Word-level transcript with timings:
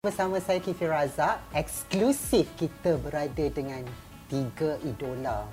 Bersama 0.00 0.40
saya 0.40 0.64
Kifi 0.64 0.88
Razak, 0.88 1.44
eksklusif 1.52 2.48
kita 2.56 2.96
berada 3.04 3.44
dengan 3.52 3.84
tiga 4.32 4.80
idola. 4.80 5.44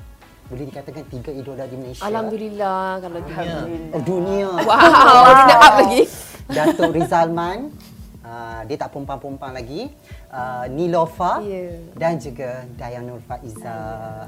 Boleh 0.47 0.71
dikatakan 0.71 1.03
tiga 1.11 1.35
idola 1.35 1.67
di 1.67 1.75
Malaysia. 1.75 2.07
Alhamdulillah 2.07 3.03
kalau 3.03 3.19
dunia. 3.27 3.59
Oh, 3.91 4.03
dunia. 4.07 4.47
Wow, 4.63 5.27
kita 5.43 5.51
up 5.59 5.73
lagi. 5.83 6.01
Datuk 6.47 6.91
Rizalman. 6.95 7.75
Uh, 8.23 8.63
dia 8.71 8.79
tak 8.79 8.95
pumpang-pumpang 8.95 9.51
lagi. 9.51 9.91
Uh, 10.31 10.63
Nilofa 10.71 11.43
Ya. 11.43 11.83
dan 11.99 12.15
juga 12.15 12.63
Dayang 12.79 13.03
Nur 13.03 13.19
Faiza. 13.27 13.75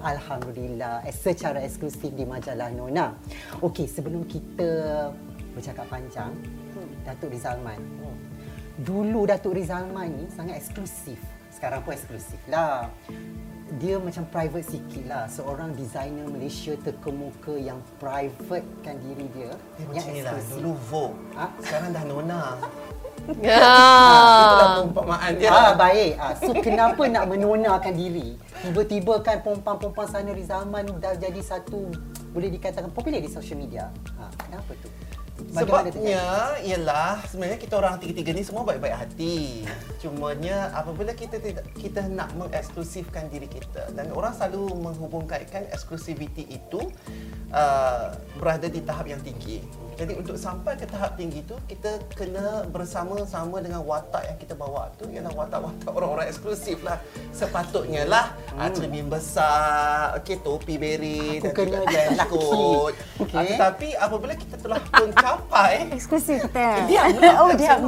Alhamdulillah 0.03 0.99
eh, 1.07 1.15
secara 1.15 1.63
eksklusif 1.63 2.11
di 2.11 2.27
majalah 2.27 2.67
Nona. 2.75 3.15
Okey, 3.63 3.87
sebelum 3.87 4.27
kita 4.27 4.67
bercakap 5.55 5.87
panjang, 5.87 6.35
Datuk 7.07 7.31
Rizalman. 7.31 7.79
Dulu 8.79 9.27
Datuk 9.27 9.59
Rizalman 9.59 10.07
ni 10.15 10.25
sangat 10.31 10.55
eksklusif. 10.55 11.19
Sekarang 11.51 11.83
pun 11.83 11.91
eksklusif 11.91 12.39
lah. 12.47 12.87
Dia 13.75 13.99
macam 13.99 14.23
private 14.31 14.65
sikit 14.71 15.03
lah. 15.03 15.27
Seorang 15.27 15.75
designer 15.75 16.23
Malaysia 16.31 16.79
terkemuka 16.79 17.59
yang 17.59 17.83
privatekan 17.99 18.95
diri 19.03 19.27
dia. 19.35 19.51
Eh, 19.51 19.83
yang 19.83 19.87
macam 19.91 20.11
ni 20.15 20.21
lah. 20.23 20.31
eksklusif. 20.31 20.55
Dulu 20.63 20.71
Vogue. 20.87 21.17
Ha? 21.35 21.45
Sekarang 21.59 21.89
dah 21.91 22.03
Nona. 22.07 22.43
Ya. 23.45 23.61
Itulah 23.61 24.67
perumpamaan 24.79 25.31
dia. 25.37 25.49
Ah 25.53 25.71
baik. 25.77 26.17
Ah, 26.17 26.33
so 26.33 26.49
kenapa 26.65 27.03
nak 27.05 27.29
menonakan 27.29 27.93
diri? 27.93 28.39
Tiba-tiba 28.65 29.21
kan 29.21 29.45
pompang-pompang 29.45 30.09
sana 30.09 30.33
Rizalman 30.33 30.87
dah 30.97 31.13
jadi 31.13 31.37
satu 31.37 31.93
boleh 32.33 32.49
dikatakan 32.49 32.89
popular 32.89 33.21
di 33.21 33.29
social 33.29 33.61
media. 33.61 33.93
Ha, 34.17 34.33
kenapa 34.49 34.71
tu? 34.81 34.89
Sebabnya 35.49 36.61
ialah 36.61 37.25
sebenarnya 37.25 37.59
kita 37.59 37.73
orang 37.81 37.97
tiga-tiga 37.97 38.31
ni 38.37 38.43
semua 38.45 38.63
baik-baik 38.65 38.95
hati. 38.95 39.65
Cumanya 39.97 40.69
apabila 40.77 41.11
kita 41.17 41.41
tidak 41.41 41.65
kita 41.73 42.05
nak 42.05 42.29
mengeksklusifkan 42.37 43.27
diri 43.33 43.49
kita 43.49 43.89
dan 43.97 44.13
orang 44.13 44.37
selalu 44.37 44.77
menghubungkaitkan 44.77 45.65
eksklusiviti 45.73 46.45
itu 46.53 46.93
uh, 47.49 48.13
berada 48.37 48.69
di 48.69 48.81
tahap 48.85 49.09
yang 49.09 49.21
tinggi. 49.25 49.65
Jadi 49.99 50.15
untuk 50.15 50.39
sampai 50.39 50.79
ke 50.79 50.87
tahap 50.87 51.19
tinggi 51.19 51.43
itu 51.43 51.59
kita 51.67 51.99
kena 52.15 52.63
bersama-sama 52.71 53.59
dengan 53.59 53.83
watak 53.83 54.31
yang 54.31 54.37
kita 54.39 54.55
bawa 54.55 54.87
tu 54.95 55.11
ialah 55.11 55.27
watak-watak 55.35 55.91
orang-orang 55.91 56.31
eksklusif 56.31 56.79
lah. 56.87 57.03
Sepatutnya 57.35 58.07
lah 58.07 58.31
hmm. 58.55 58.71
cermin 58.71 59.11
besar, 59.11 60.15
okey 60.23 60.39
topi 60.39 60.79
beri 60.79 61.43
Aku 61.43 61.51
dan 61.51 61.51
kena 61.51 61.83
juga 61.83 61.99
lelaki. 62.15 62.31
coat. 62.31 62.93
Okey. 63.27 63.35
Ah, 63.35 63.43
tetapi 63.43 63.87
apabila 63.99 64.33
kita 64.39 64.55
telah 64.55 64.79
mencapai 65.39 65.87
Eksklusif 65.95 66.37
kita. 66.51 66.83
Diam 66.85 67.15
lah. 67.15 67.35
Oh, 67.39 67.51
diam. 67.55 67.79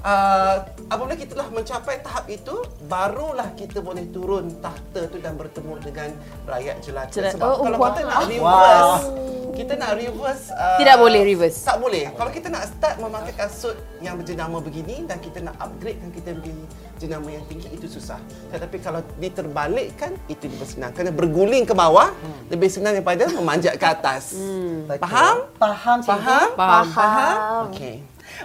Uh, 0.00 0.56
apabila 0.88 1.14
kita 1.16 1.36
telah 1.36 1.48
mencapai 1.52 2.00
tahap 2.00 2.24
itu, 2.32 2.56
barulah 2.88 3.48
kita 3.54 3.84
boleh 3.84 4.08
turun 4.08 4.48
tahta 4.64 5.06
tu 5.12 5.20
dan 5.20 5.36
bertemu 5.36 5.74
dengan 5.84 6.08
rakyat 6.48 6.76
jelata. 6.80 7.12
Jelata. 7.12 7.34
Sebab 7.36 7.48
Oh, 7.50 7.56
kalau 7.66 7.78
wow. 7.78 7.86
kita 7.92 8.00
nak 8.06 8.16
reverse, 8.24 9.04
Wow. 9.04 9.39
Kita 9.60 9.76
nak 9.76 9.90
reverse... 10.00 10.48
Uh, 10.56 10.80
Tidak 10.80 10.96
boleh 10.96 11.20
reverse. 11.20 11.60
Tak 11.60 11.76
boleh. 11.76 12.08
Kalau 12.16 12.30
kita 12.32 12.48
nak 12.48 12.64
start 12.64 12.96
memakai 12.96 13.34
kasut 13.36 13.76
yang 14.00 14.16
berjenama 14.16 14.56
begini 14.64 15.04
dan 15.04 15.20
kita 15.20 15.44
nak 15.44 15.60
upgrade 15.60 16.00
dan 16.00 16.10
kita 16.16 16.30
beli 16.32 16.56
jenama 16.96 17.28
yang 17.28 17.44
tinggi, 17.48 17.68
itu 17.68 17.86
susah. 17.88 18.20
Tetapi 18.52 18.76
kalau 18.80 19.00
diterbalikkan, 19.20 20.16
itu 20.32 20.48
lebih 20.48 20.68
senang. 20.68 20.92
Kerana 20.96 21.12
berguling 21.12 21.68
ke 21.68 21.76
bawah, 21.76 22.12
lebih 22.48 22.68
senang 22.72 22.96
daripada 22.96 23.28
memanjat 23.28 23.76
ke 23.76 23.86
atas. 23.88 24.36
Betul. 24.36 25.00
Faham? 25.04 25.36
Faham? 25.60 25.98
Faham? 26.04 26.48
Faham. 26.56 26.84
Faham? 26.92 27.64
Okey. 27.72 27.96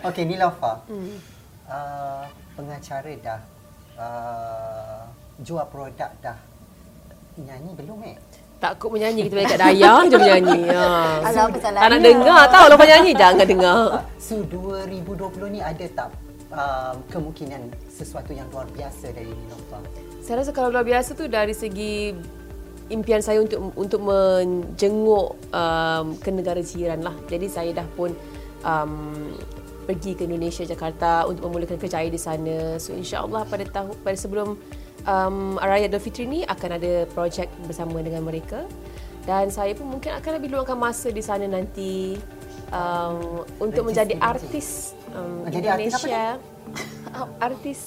Okey, 0.08 0.24
Nilofa. 0.28 0.84
Hmm. 0.88 1.16
Uh, 1.68 2.24
pengacara 2.60 3.12
dah. 3.24 3.42
Uh, 3.96 5.04
jual 5.44 5.64
produk 5.72 6.12
dah. 6.20 6.40
Nyanyi 7.36 7.76
belum 7.76 8.00
eh? 8.08 8.16
Takut 8.56 8.90
menyanyi 8.90 9.28
kita 9.28 9.36
balik 9.36 9.50
kat 9.52 9.60
Dayang 9.60 10.04
je 10.08 10.16
menyanyi. 10.16 10.62
Ha. 10.72 10.88
Alah, 11.28 11.44
apa 11.52 11.58
Tak 11.60 11.88
nak 11.92 12.00
dengar 12.00 12.42
tau 12.48 12.66
lepas 12.72 12.88
nyanyi 12.88 13.12
jangan 13.12 13.46
dengar. 13.46 13.84
So 14.16 14.42
2020 14.48 15.56
ni 15.56 15.60
ada 15.60 15.86
tak 15.92 16.10
uh, 16.56 16.96
kemungkinan 17.12 17.68
sesuatu 17.92 18.32
yang 18.32 18.48
luar 18.50 18.66
biasa 18.72 19.12
dari 19.12 19.30
Nilofa? 19.30 19.80
Saya 20.24 20.42
rasa 20.42 20.52
kalau 20.56 20.72
luar 20.72 20.88
biasa 20.88 21.14
tu 21.14 21.28
dari 21.28 21.52
segi 21.52 22.16
impian 22.90 23.22
saya 23.22 23.42
untuk 23.42 23.76
untuk 23.76 24.02
menjenguk 24.02 25.36
um, 25.52 26.06
ke 26.18 26.30
negara 26.32 26.62
jiran 26.64 27.04
lah. 27.04 27.16
Jadi 27.28 27.48
saya 27.52 27.70
dah 27.76 27.88
pun 27.94 28.16
um, 28.64 29.36
pergi 29.86 30.18
ke 30.18 30.26
Indonesia 30.26 30.66
Jakarta 30.66 31.30
untuk 31.30 31.46
memulakan 31.46 31.78
kerjaya 31.78 32.10
di 32.10 32.18
sana. 32.18 32.82
So 32.82 32.96
insya-Allah 32.98 33.46
pada 33.46 33.68
tahun 33.68 33.94
pada 34.02 34.18
sebelum 34.18 34.58
um, 35.06 35.58
Raya 35.62 35.88
Aidilfitri 35.88 36.26
ni 36.26 36.40
akan 36.46 36.70
ada 36.78 37.06
projek 37.14 37.50
bersama 37.66 38.02
dengan 38.02 38.26
mereka 38.26 38.66
dan 39.26 39.50
saya 39.50 39.74
pun 39.74 39.90
mungkin 39.90 40.14
akan 40.14 40.32
lebih 40.38 40.54
luangkan 40.54 40.78
masa 40.78 41.10
di 41.10 41.22
sana 41.22 41.50
nanti 41.50 42.18
um, 42.70 43.46
untuk 43.58 43.90
menjadi 43.90 44.14
artis 44.22 44.94
um, 45.14 45.46
Oh, 45.46 45.50
jadi 45.50 45.68
artis 45.74 45.94
Indonesia. 45.98 46.26
artis 47.48 47.80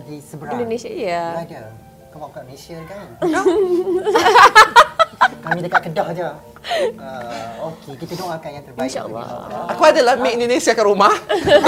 Di 0.00 0.16
seberang? 0.24 0.56
Indonesia 0.56 0.88
ya. 0.88 1.44
Ada. 1.44 1.62
Kau 2.10 2.24
bawa 2.24 2.32
kat 2.34 2.42
Malaysia 2.48 2.74
kan? 2.90 3.06
Kami 5.44 5.58
dekat 5.62 5.80
Kedah 5.86 6.08
je. 6.10 6.26
Uh, 6.60 7.72
Okey, 7.72 7.96
kita 7.96 8.20
doakan 8.20 8.50
yang 8.52 8.64
terbaik. 8.64 8.92
InsyaAllah. 8.92 9.26
Aku 9.72 9.82
adalah 9.82 10.14
make 10.16 10.36
Indonesia 10.36 10.70
kat 10.70 10.84
rumah. 10.84 11.12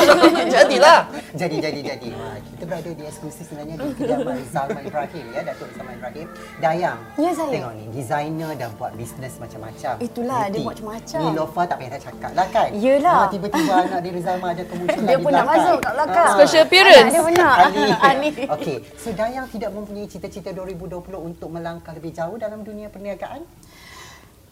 Jadilah. 0.55 1.09
Jadi, 1.33 1.57
jadi, 1.59 1.81
jadi. 1.81 2.09
Ha, 2.13 2.37
kita 2.45 2.63
berada 2.69 2.91
di 2.93 3.03
eksklusif 3.03 3.49
sebenarnya 3.49 3.81
di 3.81 3.89
kediaman 3.97 4.37
Zalman 4.53 4.85
Ibrahim 4.85 5.25
ya, 5.33 5.41
Datuk 5.43 5.69
Zalman 5.73 5.97
Ibrahim. 5.97 6.27
Dayang. 6.61 6.99
Ya, 7.17 7.31
saya. 7.33 7.51
Tengok 7.51 7.73
ni, 7.73 7.85
designer 7.91 8.53
dan 8.55 8.69
buat 8.77 8.93
bisnes 8.95 9.35
macam-macam. 9.41 9.95
Itulah, 9.99 10.41
dia 10.45 10.53
Ngerti? 10.53 10.61
buat 10.61 10.77
macam-macam. 10.77 11.21
Nilofa 11.25 11.63
tak 11.65 11.77
payah 11.81 11.91
saya 11.91 12.03
cakap 12.05 12.31
lah 12.37 12.47
kan? 12.53 12.69
Yelah. 12.77 13.21
Ha, 13.25 13.31
tiba-tiba 13.33 13.73
anak 13.73 14.01
dia 14.05 14.13
Rizalman 14.13 14.49
ada 14.53 14.65
kemunculan 14.69 15.07
Dia 15.09 15.17
di 15.17 15.25
pun 15.25 15.31
nak 15.33 15.45
belakang. 15.45 15.65
masuk 15.65 15.77
kat 15.81 15.93
belakang. 15.97 16.27
Ha. 16.29 16.35
Special 16.37 16.63
appearance. 16.63 17.01
Anak 17.01 17.13
dia 17.13 17.23
benar. 17.25 17.57
Ali. 17.67 17.87
Ali. 17.97 18.29
Okey, 18.45 18.77
so 19.01 19.09
Dayang 19.13 19.47
tidak 19.49 19.71
mempunyai 19.73 20.07
cita-cita 20.07 20.51
2020 20.53 21.01
untuk 21.17 21.49
melangkah 21.49 21.93
lebih 21.93 22.13
jauh 22.13 22.37
dalam 22.37 22.61
dunia 22.61 22.93
perniagaan? 22.93 23.41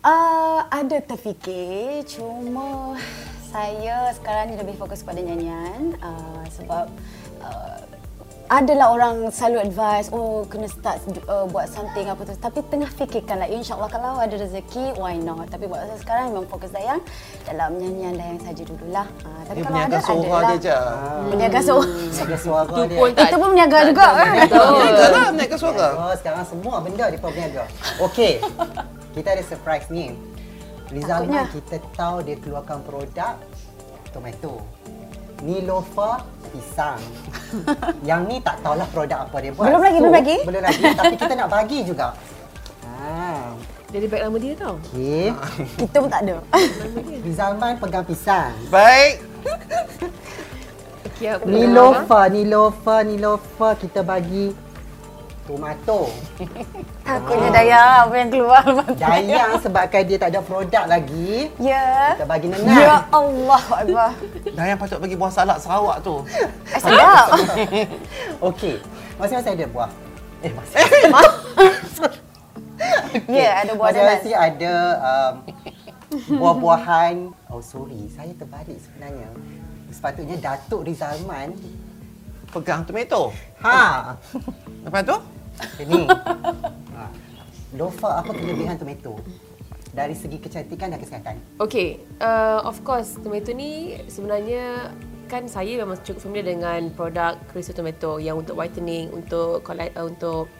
Uh, 0.00 0.65
ada 0.72 0.97
terfikir, 1.05 2.00
cuma 2.09 2.97
saya 3.53 4.09
sekarang 4.16 4.49
ni 4.49 4.56
lebih 4.56 4.72
fokus 4.81 5.05
pada 5.05 5.21
nyanyian 5.21 5.93
uh, 6.00 6.41
sebab 6.56 6.88
uh, 7.44 7.84
adalah 8.49 8.97
orang 8.97 9.28
selalu 9.28 9.69
advise, 9.69 10.09
oh 10.09 10.49
kena 10.49 10.72
start 10.72 11.05
uh, 11.28 11.44
buat 11.53 11.69
something 11.69 12.09
apa 12.09 12.16
tu. 12.25 12.33
Tapi 12.33 12.65
tengah 12.72 12.89
fikirkan 12.97 13.44
lah, 13.44 13.49
insyaAllah 13.53 13.93
kalau 13.93 14.16
ada 14.16 14.33
rezeki, 14.41 14.97
why 14.97 15.21
not? 15.21 15.53
Tapi 15.53 15.69
buat 15.69 15.84
saya 15.84 16.00
sekarang 16.00 16.25
memang 16.33 16.49
fokus 16.49 16.72
Dayang 16.72 17.05
dalam 17.44 17.77
nyanyian 17.77 18.16
Dayang 18.16 18.41
saja 18.41 18.62
dululah. 18.65 19.05
Uh, 19.21 19.43
tapi 19.53 19.60
Dia 19.60 19.69
kalau 19.69 19.78
ada, 19.84 19.99
suara 20.00 20.16
adalah. 20.16 20.41
dia 20.49 20.65
je. 20.65 20.78
Berniaga 21.28 21.60
suara. 21.60 21.93
Ada 22.25 22.37
suara 22.41 22.72
Tu 22.72 22.83
dia. 22.89 22.97
pun 22.97 23.09
tak 23.12 23.28
Itu 23.28 23.37
pun 23.37 23.49
berniaga 23.53 23.78
juga 23.84 24.06
kan? 24.16 24.28
Berniaga 24.33 25.06
lah, 25.12 25.27
berniaga 25.28 25.56
suara. 25.60 25.87
Oh, 25.93 26.15
sekarang 26.16 26.43
semua 26.49 26.75
benda 26.81 27.05
dia 27.12 27.21
berniaga. 27.21 27.62
Okey. 28.00 28.41
Kita 29.10 29.34
ada 29.34 29.43
surprise 29.43 29.87
ni. 29.91 30.15
Rizalman 30.91 31.47
Takutnya. 31.47 31.54
kita 31.54 31.76
tahu 31.94 32.16
dia 32.26 32.37
keluarkan 32.43 32.78
produk 32.82 33.34
tomato. 34.10 34.62
Nilofa 35.41 36.26
pisang. 36.50 37.00
Yang 38.09 38.21
ni 38.26 38.37
tak 38.43 38.59
tahulah 38.60 38.87
produk 38.91 39.19
apa 39.26 39.37
dia 39.38 39.50
buat. 39.54 39.66
Belum 39.71 39.82
lagi, 39.82 39.98
belum 40.03 40.15
lagi. 40.15 40.37
Belum 40.43 40.62
lagi 40.62 40.82
tapi 40.98 41.15
kita 41.15 41.32
nak 41.38 41.48
bagi 41.48 41.78
juga. 41.87 42.12
Ha. 42.84 43.54
Jadi 43.91 44.06
baik 44.06 44.22
nama 44.22 44.38
dia 44.38 44.53
tau. 44.54 44.75
Okey. 44.78 45.27
Kita 45.82 45.97
pun 45.98 46.10
tak 46.10 46.22
ada. 46.22 46.37
Rizalman 47.27 47.75
pegang 47.82 48.06
pisang. 48.06 48.54
Baik. 48.71 49.19
Okey? 51.10 51.34
Nilofa, 51.50 52.31
Nilofa, 52.31 52.97
Nilofa 53.03 53.69
kita 53.77 54.00
bagi 54.06 54.54
tomato. 55.50 56.06
Takutnya 57.06 57.48
Dayang 57.50 58.06
apa 58.06 58.14
yang 58.14 58.30
keluar. 58.30 58.62
Dayang 58.94 59.50
sebabkan 59.58 60.02
dia 60.06 60.16
tak 60.16 60.30
ada 60.30 60.41
produk 60.41 60.84
lagi, 60.86 61.50
Ya. 61.58 62.14
kita 62.14 62.26
bagi 62.30 62.47
Ya 62.47 62.54
nenang. 62.54 63.02
Allah 63.10 63.64
Akbar. 63.66 64.10
Dayang 64.58 64.78
patut 64.78 64.98
bagi 65.02 65.18
buah 65.18 65.32
salak 65.34 65.58
Sarawak 65.58 65.98
tu. 66.00 66.22
Eh, 66.70 66.78
sedap. 66.78 67.26
Okey. 68.48 68.78
Masing-masing 69.18 69.54
ada 69.58 69.66
buah. 69.68 69.91
Eh, 70.41 70.52
masing 70.54 70.86
Ya, 73.28 73.60
ada 73.60 73.72
buah 73.74 73.91
Masing-masing 73.91 74.32
salad. 74.32 74.50
ada 74.54 74.74
um, 75.02 75.32
buah-buahan. 76.38 77.14
Oh, 77.50 77.60
sorry. 77.60 78.06
Saya 78.08 78.30
terbalik 78.32 78.78
sebenarnya. 78.78 79.28
Sepatutnya 79.91 80.38
Datuk 80.38 80.86
Rizalman. 80.86 81.58
Pegang 82.50 82.82
tomato. 82.82 83.30
Ha. 83.62 84.14
Lepas 84.82 85.02
tu? 85.04 85.16
Ini. 85.80 86.03
Ha. 86.97 87.04
Lofa, 87.78 88.24
apa 88.24 88.34
kelebihan 88.34 88.77
tomato? 88.77 89.21
Dari 89.91 90.15
segi 90.15 90.39
kecantikan 90.39 90.95
dan 90.95 90.98
kesihatan. 91.03 91.34
Okay, 91.59 91.98
uh, 92.22 92.62
of 92.62 92.78
course 92.86 93.18
tomato 93.18 93.51
ni 93.51 93.98
sebenarnya 94.07 94.95
kan 95.30 95.47
saya 95.47 95.78
memang 95.78 95.98
cukup 96.03 96.27
familiar 96.27 96.59
dengan 96.59 96.91
produk 96.91 97.39
Crystal 97.51 97.74
Tomato 97.74 98.18
yang 98.18 98.42
untuk 98.42 98.59
whitening, 98.59 99.15
untuk 99.15 99.62
collect, 99.62 99.95
uh, 99.95 100.07
untuk 100.10 100.51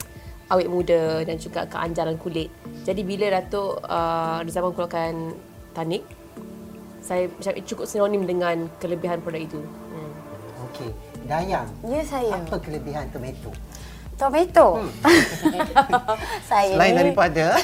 awet 0.51 0.67
muda 0.71 1.23
dan 1.27 1.39
juga 1.39 1.67
keanjaran 1.67 2.19
kulit. 2.19 2.51
Jadi 2.87 3.03
bila 3.07 3.39
Datuk 3.39 3.83
uh, 3.87 4.43
Rizalman 4.43 4.75
keluarkan 4.75 5.35
tanik, 5.75 6.03
saya 7.03 7.31
macam 7.31 7.55
cukup 7.67 7.85
sinonim 7.87 8.23
dengan 8.27 8.67
kelebihan 8.83 9.23
produk 9.23 9.43
itu. 9.43 9.61
Hmm. 9.63 10.11
Okey. 10.71 10.91
Dayang. 11.27 11.71
Ya 11.87 12.03
saya. 12.03 12.43
Apa 12.43 12.59
kelebihan 12.59 13.07
tomato? 13.15 13.55
Tomato. 14.21 14.69
saya 16.51 16.71
Selain 16.71 16.93
ni 16.93 16.99
daripada 17.01 17.57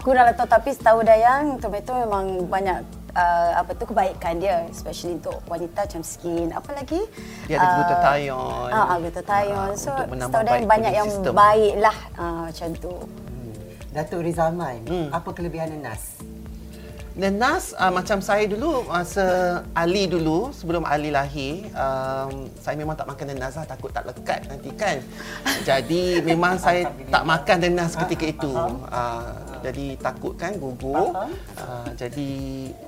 kurang 0.00 0.32
tahu 0.32 0.48
tapi 0.48 0.70
setahu 0.70 1.02
Dayang 1.02 1.58
tomato 1.58 1.92
memang 1.92 2.24
banyak 2.46 2.78
uh, 3.12 3.50
apa 3.58 3.74
tu 3.74 3.84
kebaikan 3.84 4.38
dia 4.38 4.62
especially 4.70 5.18
untuk 5.18 5.42
wanita 5.44 5.82
macam 5.82 6.00
skin 6.00 6.48
apa 6.50 6.70
lagi 6.72 7.02
Dia 7.44 7.58
ada 7.58 7.66
glutathione. 7.74 8.70
ah 8.70 8.84
uh, 8.86 8.96
glutathione 8.96 9.66
Ah, 9.66 9.76
so 9.76 9.90
setahu 9.92 10.42
Dayang 10.42 10.64
banyak 10.64 10.92
yang 10.94 11.10
system. 11.10 11.34
baik 11.34 11.74
lah 11.76 11.96
uh, 12.14 12.40
macam 12.46 12.68
tu 12.76 12.94
Hmm. 12.96 13.52
Datuk 13.92 14.20
Rizalman, 14.22 14.80
Hmm. 14.84 15.08
apa 15.10 15.28
kelebihan 15.32 15.72
Nas? 15.76 16.20
Dan 17.16 17.40
Nas 17.40 17.72
uh, 17.72 17.88
macam 17.88 18.20
saya 18.20 18.44
dulu 18.44 18.84
masa 18.84 19.24
Ali 19.72 20.04
dulu 20.04 20.52
sebelum 20.52 20.84
Ali 20.84 21.08
lahir 21.08 21.64
um, 21.72 22.44
saya 22.60 22.76
memang 22.76 22.92
tak 22.92 23.08
makan 23.08 23.32
nanas 23.32 23.56
lah 23.56 23.64
takut 23.64 23.88
tak 23.88 24.04
lekat 24.04 24.44
nanti 24.44 24.68
kan. 24.76 25.00
Jadi 25.64 26.20
memang 26.20 26.60
saya 26.60 26.92
tak 27.08 27.24
makan 27.24 27.56
nanas 27.64 27.96
ketika 27.96 28.28
itu. 28.28 28.52
Uh, 28.52 29.32
jadi 29.64 29.96
takut 29.96 30.36
kan 30.36 30.60
gugur. 30.60 31.16
Uh, 31.56 31.88
jadi 31.96 32.30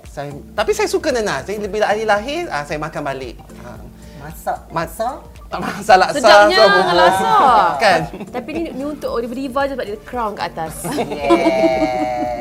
saya 0.05 0.29
tapi 0.53 0.77
saya 0.77 0.93
suka 0.93 1.09
nanas. 1.09 1.49
Jadi 1.49 1.65
bila 1.65 1.89
Ali 1.89 2.05
lahir 2.05 2.53
uh, 2.53 2.69
saya 2.69 2.77
makan 2.77 3.01
balik. 3.01 3.41
Uh, 3.65 3.81
Masak, 4.19 4.59
Mas- 4.75 4.99
masak. 4.99 5.17
tak 5.49 5.61
masak 5.63 5.97
laksa 5.97 6.19
Sedapnya 6.21 6.59
so 6.59 6.65
bubur. 6.69 6.95
laksa. 7.01 7.33
Kan? 7.81 8.01
Tapi 8.29 8.49
ni, 8.51 8.63
ni 8.75 8.85
untuk 8.85 9.15
diva 9.25 9.63
je 9.65 9.73
sebab 9.73 9.87
dia 9.89 9.99
crown 10.05 10.33
kat 10.37 10.53
atas. 10.53 10.75
Yes. 11.09 12.38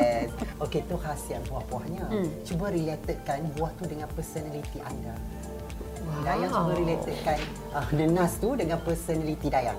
Okey, 0.58 0.82
tu 0.90 0.98
khasiat 0.98 1.38
buah-buahnya. 1.46 2.04
Hmm. 2.10 2.28
Cuba 2.42 2.74
relatedkan 2.74 3.46
buah 3.54 3.70
tu 3.78 3.86
dengan 3.86 4.10
personality 4.10 4.82
anda. 4.82 5.14
Wow. 6.02 6.22
Dayang 6.26 6.50
cuba 6.50 6.72
relatedkan 6.74 7.38
uh, 7.74 8.06
Nas 8.10 8.32
tu 8.42 8.58
dengan 8.58 8.78
personality 8.82 9.46
Dayang. 9.46 9.78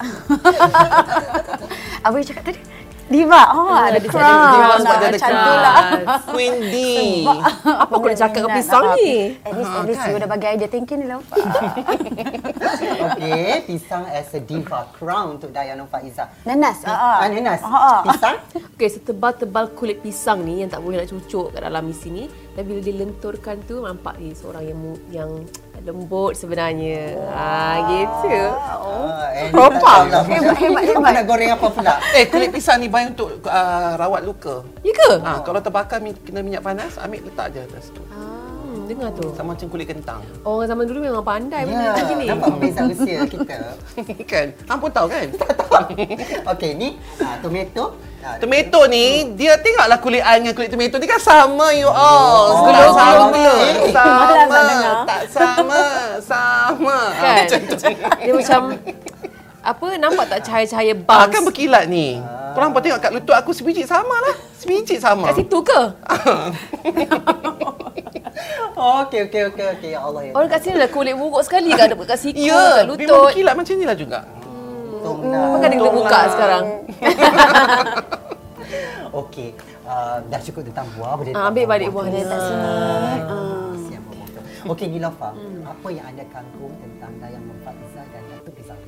apa 2.00 2.16
yang 2.16 2.24
cakap 2.24 2.44
tadi 2.48 2.60
diva 3.10 3.42
oh 3.52 3.74
ada 3.74 3.98
dia 3.98 4.06
crown 4.06 4.54
diva 4.54 4.74
sebab 4.78 4.96
dia 4.96 5.08
ada 5.10 5.18
crown. 5.18 5.58
lah 5.58 5.76
Queen 6.30 6.54
D. 6.62 6.76
Apa 7.66 7.90
kau 7.90 8.06
nak 8.06 8.16
cakap 8.16 8.40
dengan 8.40 8.54
pisang 8.54 8.84
ni? 8.94 9.34
At 9.42 9.52
least, 9.52 9.66
Ah, 9.66 9.76
at 9.76 9.84
least 9.84 9.98
kan? 9.98 10.08
you 10.08 10.18
dah 10.18 10.30
bagi 10.30 10.46
idea 10.48 10.68
thinking 10.70 10.98
ni 11.02 11.06
lah. 11.06 11.18
Okey, 13.10 13.52
pisang 13.66 14.04
as 14.06 14.30
a 14.30 14.40
diva 14.40 14.86
crown 14.94 15.36
untuk 15.36 15.50
Dayang 15.50 15.78
Nur 15.78 15.88
Faiza. 15.88 16.30
Nanas. 16.44 16.86
Ah, 16.86 17.26
Nanas. 17.26 17.60
Ah, 17.60 17.74
ah. 17.74 17.98
Pisang? 18.06 18.36
Okey, 18.74 18.88
setebal-tebal 18.88 19.74
kulit 19.74 19.98
pisang 19.98 20.40
ni 20.40 20.62
yang 20.62 20.70
tak 20.70 20.78
boleh 20.78 21.02
nak 21.02 21.10
cucuk 21.10 21.50
kat 21.50 21.60
dalam 21.60 21.84
di 21.84 21.96
sini. 21.96 22.22
Dan 22.50 22.62
bila 22.66 22.80
dilenturkan 22.82 23.56
tu 23.62 23.78
nampak 23.78 24.18
ni 24.18 24.34
seorang 24.34 24.64
yang 24.66 24.78
yang 25.08 25.30
lembut 25.80 26.36
sebenarnya. 26.36 27.16
Ah, 27.32 27.76
gitu. 27.88 28.36
Oh, 28.76 29.08
tak 29.48 29.80
tahulah 29.80 30.22
Hebat, 30.28 30.56
hebat, 30.60 30.82
hebat. 30.84 31.12
nak 31.16 31.24
goreng 31.24 31.50
apa 31.56 31.66
pula? 31.72 31.94
Eh 32.12 32.28
kulit 32.28 32.52
pisang 32.52 32.82
ni 32.82 32.92
baik 32.92 33.16
untuk 33.16 33.40
uh, 33.48 33.96
rawat 33.96 34.20
luka. 34.26 34.60
Ya 34.84 34.92
ke? 34.92 35.10
Ha, 35.24 35.40
kalau 35.40 35.60
terbakar 35.64 36.02
kena 36.20 36.44
minyak 36.44 36.60
panas, 36.60 37.00
ambil 37.00 37.24
letak 37.24 37.56
je 37.56 37.60
atas 37.64 37.88
tu. 37.96 38.02
Ah, 38.12 38.76
dengar 38.84 39.08
tu. 39.16 39.32
Sama 39.32 39.56
macam 39.56 39.68
kulit 39.72 39.88
kentang. 39.88 40.20
Orang 40.44 40.68
zaman 40.68 40.84
dulu 40.84 40.98
memang 41.00 41.24
pandai 41.24 41.64
benda 41.64 41.80
Ya, 41.80 41.92
macam 41.96 42.16
ni. 42.18 42.26
nampak 42.28 42.54
beza 42.60 42.80
usia 42.84 43.18
kita. 43.24 43.56
kan? 44.30 44.46
Hang 44.68 44.78
pun 44.84 44.90
tahu 44.92 45.06
kan? 45.08 45.26
Okey, 46.52 46.70
ni 46.76 46.98
ah, 47.24 47.40
tomato. 47.40 47.96
Ah, 48.20 48.36
Tomato 48.36 48.84
ni, 48.84 49.32
dia 49.32 49.56
tengoklah 49.56 49.96
kulit 49.96 50.20
air 50.20 50.38
dengan 50.38 50.52
kulit 50.52 50.68
tomato 50.68 50.96
ni 50.96 51.08
kan 51.08 51.16
sama 51.16 51.72
you 51.72 51.88
all. 51.88 52.52
Oh, 52.52 52.68
tak 52.68 52.92
sama. 52.92 53.44
Sama. 53.88 54.60
Tak 55.08 55.22
sama. 55.26 55.82
Sama. 56.20 56.96
Ah, 57.16 57.16
Kan? 57.16 57.36
Macam 57.40 57.60
tu. 57.64 57.74
Dia 58.20 58.32
macam 58.34 58.60
apa 59.60 59.86
nampak 59.96 60.24
tak 60.26 60.40
cahaya-cahaya 60.42 60.92
Ah, 60.92 61.00
bounce 61.00 61.32
kan 61.32 61.42
berkilat 61.42 61.84
ni. 61.86 62.20
Korang 62.52 62.70
pun 62.70 62.80
tengok 62.80 63.00
kat 63.00 63.10
lutut 63.10 63.32
aku 63.32 63.56
sebiji 63.56 63.88
sama 63.88 64.12
lah. 64.20 64.36
Sebiji 64.54 65.00
sama. 65.00 65.32
kat 65.32 65.40
situ 65.40 65.58
ke? 65.60 65.80
Oh, 68.80 69.04
okey 69.04 69.28
okey 69.28 69.52
okey 69.52 69.64
okey. 69.76 69.90
Ya 69.92 70.00
Allah 70.00 70.22
ya. 70.24 70.32
Orang 70.32 70.48
kat 70.48 70.60
sini 70.64 70.80
lah 70.80 70.88
kulit 70.88 71.12
buruk 71.12 71.44
sekali 71.44 71.68
kan 71.70 71.84
dekat 71.84 72.06
kat 72.08 72.16
siku, 72.16 72.40
Ya, 72.40 72.56
kat 72.80 72.88
memang 72.88 72.96
lutut. 72.96 73.22
berkilat 73.28 73.52
macam 73.52 73.74
ni 73.76 73.84
lah 75.00 75.02
juga. 75.02 75.16
Tunglah. 75.16 75.42
Apa 75.42 75.56
kan 75.56 75.68
dia 75.68 75.78
kena 75.78 75.90
buka 75.90 76.18
sekarang? 76.28 76.64
Okey. 79.10 79.50
Uh, 79.82 80.22
dah 80.30 80.38
cukup 80.38 80.62
tentang 80.64 80.86
buah. 80.94 81.18
Boleh 81.18 81.34
Ah, 81.34 81.50
ambil 81.50 81.66
balik 81.66 81.90
buah 81.90 82.06
dia 82.06 82.22
tak 82.22 82.38
sini. 82.38 82.62
Ah. 82.62 83.18
Buah 84.06 84.26
tu. 84.30 84.40
Okey, 84.70 84.86
Nilofa. 84.86 85.34
Apa 85.66 85.88
yang 85.90 86.06
anda 86.06 86.22
kagum 86.28 86.70
tentang 86.78 87.12
Dayang 87.18 87.42
Mufadzah 87.42 88.06
dan 88.06 88.22
Datuk 88.30 88.54
Rizal? 88.54 88.78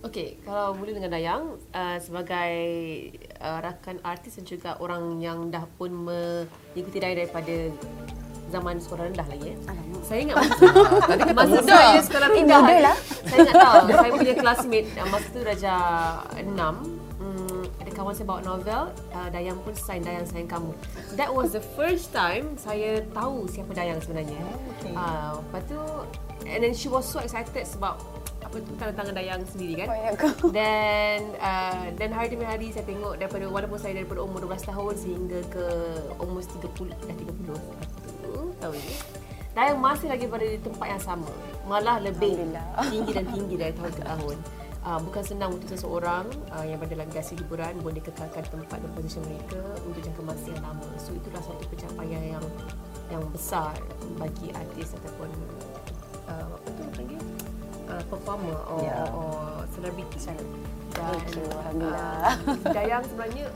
Okey, 0.00 0.38
kalau 0.40 0.72
mula 0.72 0.94
dengan 0.94 1.10
Dayang 1.10 1.42
uh, 1.74 1.98
sebagai 1.98 2.54
uh, 3.36 3.58
rakan 3.58 3.98
artis 4.00 4.38
dan 4.38 4.46
juga 4.46 4.78
orang 4.78 5.18
yang 5.18 5.50
dah 5.50 5.66
pun 5.76 5.92
mengikuti 5.92 6.96
Dayang 6.96 7.20
daripada 7.20 7.54
zaman 8.46 8.74
sekolah 8.76 9.08
rendah 9.08 9.26
lagi 9.26 9.48
eh. 9.52 9.58
Saya 10.02 10.18
ingat 10.22 10.36
masa, 10.40 10.64
Tadi 11.02 11.22
kata 11.24 11.34
masa 11.34 11.56
muda. 11.56 11.74
saya 11.74 12.00
sekolah 12.00 12.26
Eh, 12.26 12.34
rendah. 12.38 12.60
muda 12.62 12.76
lah. 12.80 12.96
Saya 13.26 13.38
ingat 13.42 13.56
tahu, 13.58 13.76
saya 13.90 14.10
punya 14.12 14.34
classmate 14.36 14.88
uh, 14.94 15.08
masa 15.08 15.26
tu 15.28 15.40
darjah 15.42 15.80
6 16.38 16.46
hmm, 17.18 17.62
ada 17.82 17.90
kawan 17.90 18.14
saya 18.14 18.22
bawa 18.24 18.40
novel 18.40 18.82
uh, 19.10 19.28
Dayang 19.28 19.58
pun 19.60 19.74
sign 19.74 20.00
Dayang 20.00 20.22
sayang 20.24 20.46
kamu. 20.46 20.70
That 21.14 21.30
was 21.30 21.50
the 21.50 21.64
first 21.74 22.14
time 22.14 22.54
saya 22.54 23.02
tahu 23.10 23.50
siapa 23.50 23.74
Dayang 23.74 23.98
sebenarnya. 23.98 24.38
okay. 24.72 24.94
Uh, 24.94 25.42
lepas 25.42 25.62
tu 25.66 25.78
and 26.46 26.62
then 26.62 26.70
she 26.70 26.86
was 26.86 27.02
so 27.02 27.18
excited 27.18 27.66
sebab 27.66 27.98
apa 28.38 28.62
tu 28.62 28.70
tanda 28.78 28.94
tangan 28.94 29.10
Dayang 29.12 29.42
sendiri 29.42 29.82
kan. 29.82 29.88
Oh, 29.90 29.98
uh, 31.34 31.84
dan 31.98 32.10
hari 32.14 32.28
demi 32.30 32.46
hari 32.46 32.70
saya 32.70 32.86
tengok 32.86 33.18
daripada 33.18 33.50
walaupun 33.50 33.74
saya 33.74 33.98
daripada 33.98 34.22
umur 34.22 34.38
12 34.46 34.70
tahun 34.70 34.94
sehingga 34.94 35.38
ke 35.50 35.66
umur 36.16 36.46
30 36.46 36.94
dah 36.94 37.16
30 37.18 37.26
satu 37.26 38.05
tahun 38.58 38.76
ni. 38.76 38.94
Dayang 39.52 39.78
masih 39.80 40.08
lagi 40.08 40.28
berada 40.28 40.46
di 40.46 40.60
tempat 40.60 40.86
yang 40.86 41.02
sama. 41.02 41.30
Malah 41.64 41.96
lebih 41.98 42.36
tinggi 42.86 43.10
dan 43.10 43.24
tinggi 43.26 43.54
dari 43.62 43.72
tahun 43.72 43.92
ke 43.92 44.02
tahun. 44.04 44.36
Uh, 44.86 45.02
bukan 45.02 45.18
senang 45.18 45.50
untuk 45.50 45.66
seseorang 45.66 46.30
uh, 46.54 46.62
yang 46.62 46.78
berada 46.78 46.94
dalam 46.94 47.10
industri 47.10 47.34
hiburan 47.36 47.74
boleh 47.82 47.98
kekalkan 47.98 48.46
tempat 48.46 48.78
dan 48.78 48.90
posisi 48.94 49.18
mereka 49.18 49.58
untuk 49.82 49.98
jangka 49.98 50.22
masa 50.22 50.46
yang 50.46 50.62
lama. 50.62 50.86
So 50.94 51.10
itulah 51.10 51.42
satu 51.42 51.64
pencapaian 51.66 52.38
yang 52.38 52.44
yang 53.10 53.22
besar 53.34 53.74
bagi 54.14 54.54
artis 54.54 54.94
ataupun 54.94 55.26
uh, 56.30 56.46
apa 56.54 56.68
tu 56.70 56.82
panggil 56.94 57.18
uh, 57.90 58.02
performer 58.06 58.58
or, 58.70 58.78
Ya. 58.78 59.02
or 59.10 59.66
selebriti. 59.74 60.22
Dan 60.22 60.38
Thank 60.94 61.34
you, 61.34 61.44
Alhamdulillah. 61.50 62.30
uh, 62.46 62.70
Dayang 62.70 63.02
sebenarnya 63.04 63.46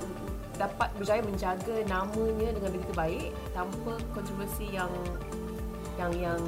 dapat 0.60 0.88
berjaya 1.00 1.24
menjaga 1.24 1.76
namanya 1.88 2.52
dengan 2.52 2.70
begitu 2.76 2.92
baik 2.92 3.32
tanpa 3.56 3.96
kontroversi 4.12 4.68
yang 4.68 4.92
yang 5.96 6.12
yang 6.12 6.42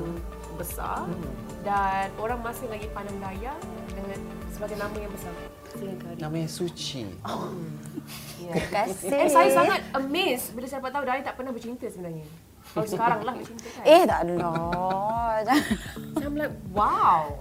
besar 0.61 1.09
Hmm. 1.09 1.33
dan 1.64 2.12
orang 2.21 2.45
masih 2.45 2.69
lagi 2.69 2.85
pandang 2.92 3.16
Dayang 3.16 3.57
dengan 3.88 4.21
sebagai 4.52 4.76
nama 4.76 4.97
yang 5.00 5.12
besar 5.16 5.33
hari. 5.33 6.21
Namanya 6.21 6.49
Suci. 6.52 7.09
Ya. 8.42 8.52
Terima 8.52 8.69
kasih. 8.69 9.09
And 9.09 9.31
saya 9.33 9.49
sangat 9.49 9.81
amazed 9.97 10.52
bila 10.52 10.66
saya 10.69 10.85
dapat 10.85 10.92
tahu 10.92 11.04
Dayang 11.09 11.25
tak 11.25 11.35
pernah 11.40 11.52
bercinta 11.57 11.87
sebenarnya. 11.88 12.26
Kalau 12.76 12.87
sekarang 12.87 13.21
lah 13.25 13.35
bercinta 13.35 13.69
kan. 13.81 13.85
Eh, 13.88 14.02
tak 14.04 14.19
ada. 14.28 14.37
So 16.21 16.28
I'm 16.28 16.37
like, 16.37 16.54
wow. 16.71 17.40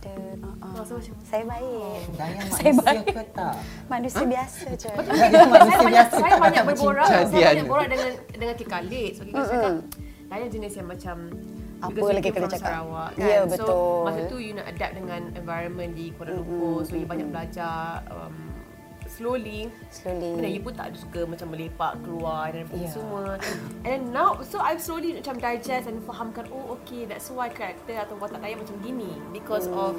Ada. 0.00 0.16
Uh-uh. 0.40 0.72
Rasa 0.74 0.92
macam 0.96 1.14
Saya 1.22 1.44
baik. 1.44 2.00
Dayang 2.16 2.48
Saya 2.56 2.72
manusia 2.72 2.88
baik. 2.88 3.04
ke 3.12 3.24
tak? 3.36 3.54
Manusia 3.86 4.24
biasa 4.24 4.66
je. 4.72 4.90
Manusia 4.96 5.20
saya 5.20 5.78
banyak, 5.78 5.90
biasa 5.92 6.14
saya 6.16 6.36
banyak 6.40 6.62
berborak, 6.64 7.08
saya 7.08 7.44
banyak 7.52 7.66
borak 7.68 7.88
dengan 7.88 8.10
dengan 8.32 8.54
Kik 8.56 8.68
Khalid. 8.68 9.10
So 9.12 9.22
cakap, 9.28 9.76
Dayang 10.30 10.50
jenis 10.50 10.72
yang 10.74 10.88
macam 10.88 11.16
Apa 11.80 11.90
because 11.90 12.12
lagi 12.12 12.30
kena 12.30 12.46
cakap? 12.46 12.70
Sarawak, 12.76 13.10
Ya, 13.16 13.40
kan? 13.40 13.50
betul. 13.50 13.66
So 13.66 14.04
masa 14.04 14.20
tu 14.28 14.36
you 14.36 14.52
nak 14.52 14.66
adapt 14.68 14.92
dengan 14.94 15.20
environment 15.34 15.90
di 15.92 16.06
Kuala 16.12 16.32
Lumpur. 16.36 16.84
So 16.84 16.92
you 16.94 17.04
banyak 17.04 17.28
belajar 17.28 18.04
um, 18.08 18.34
slowly. 19.20 19.68
Slowly. 19.92 20.40
Dan 20.40 20.48
you 20.50 20.62
pun 20.64 20.72
tak 20.72 20.90
ada 20.90 20.96
suka 20.96 21.20
macam 21.28 21.52
melepak 21.52 21.92
keluar 22.00 22.48
dan 22.48 22.64
apa 22.64 22.74
Ya. 22.74 22.88
semua. 22.88 23.36
And 23.84 23.84
then 23.84 24.02
now, 24.10 24.40
so 24.40 24.56
I've 24.58 24.80
slowly 24.80 25.12
macam 25.12 25.36
digest 25.36 25.84
and 25.84 26.00
fahamkan, 26.00 26.48
oh 26.48 26.80
okay, 26.80 27.04
that's 27.04 27.28
why 27.28 27.52
karakter 27.52 28.00
atau 28.00 28.16
watak 28.16 28.40
Dayang 28.40 28.64
macam 28.64 28.80
gini. 28.80 29.12
Because 29.30 29.68
of 29.68 29.92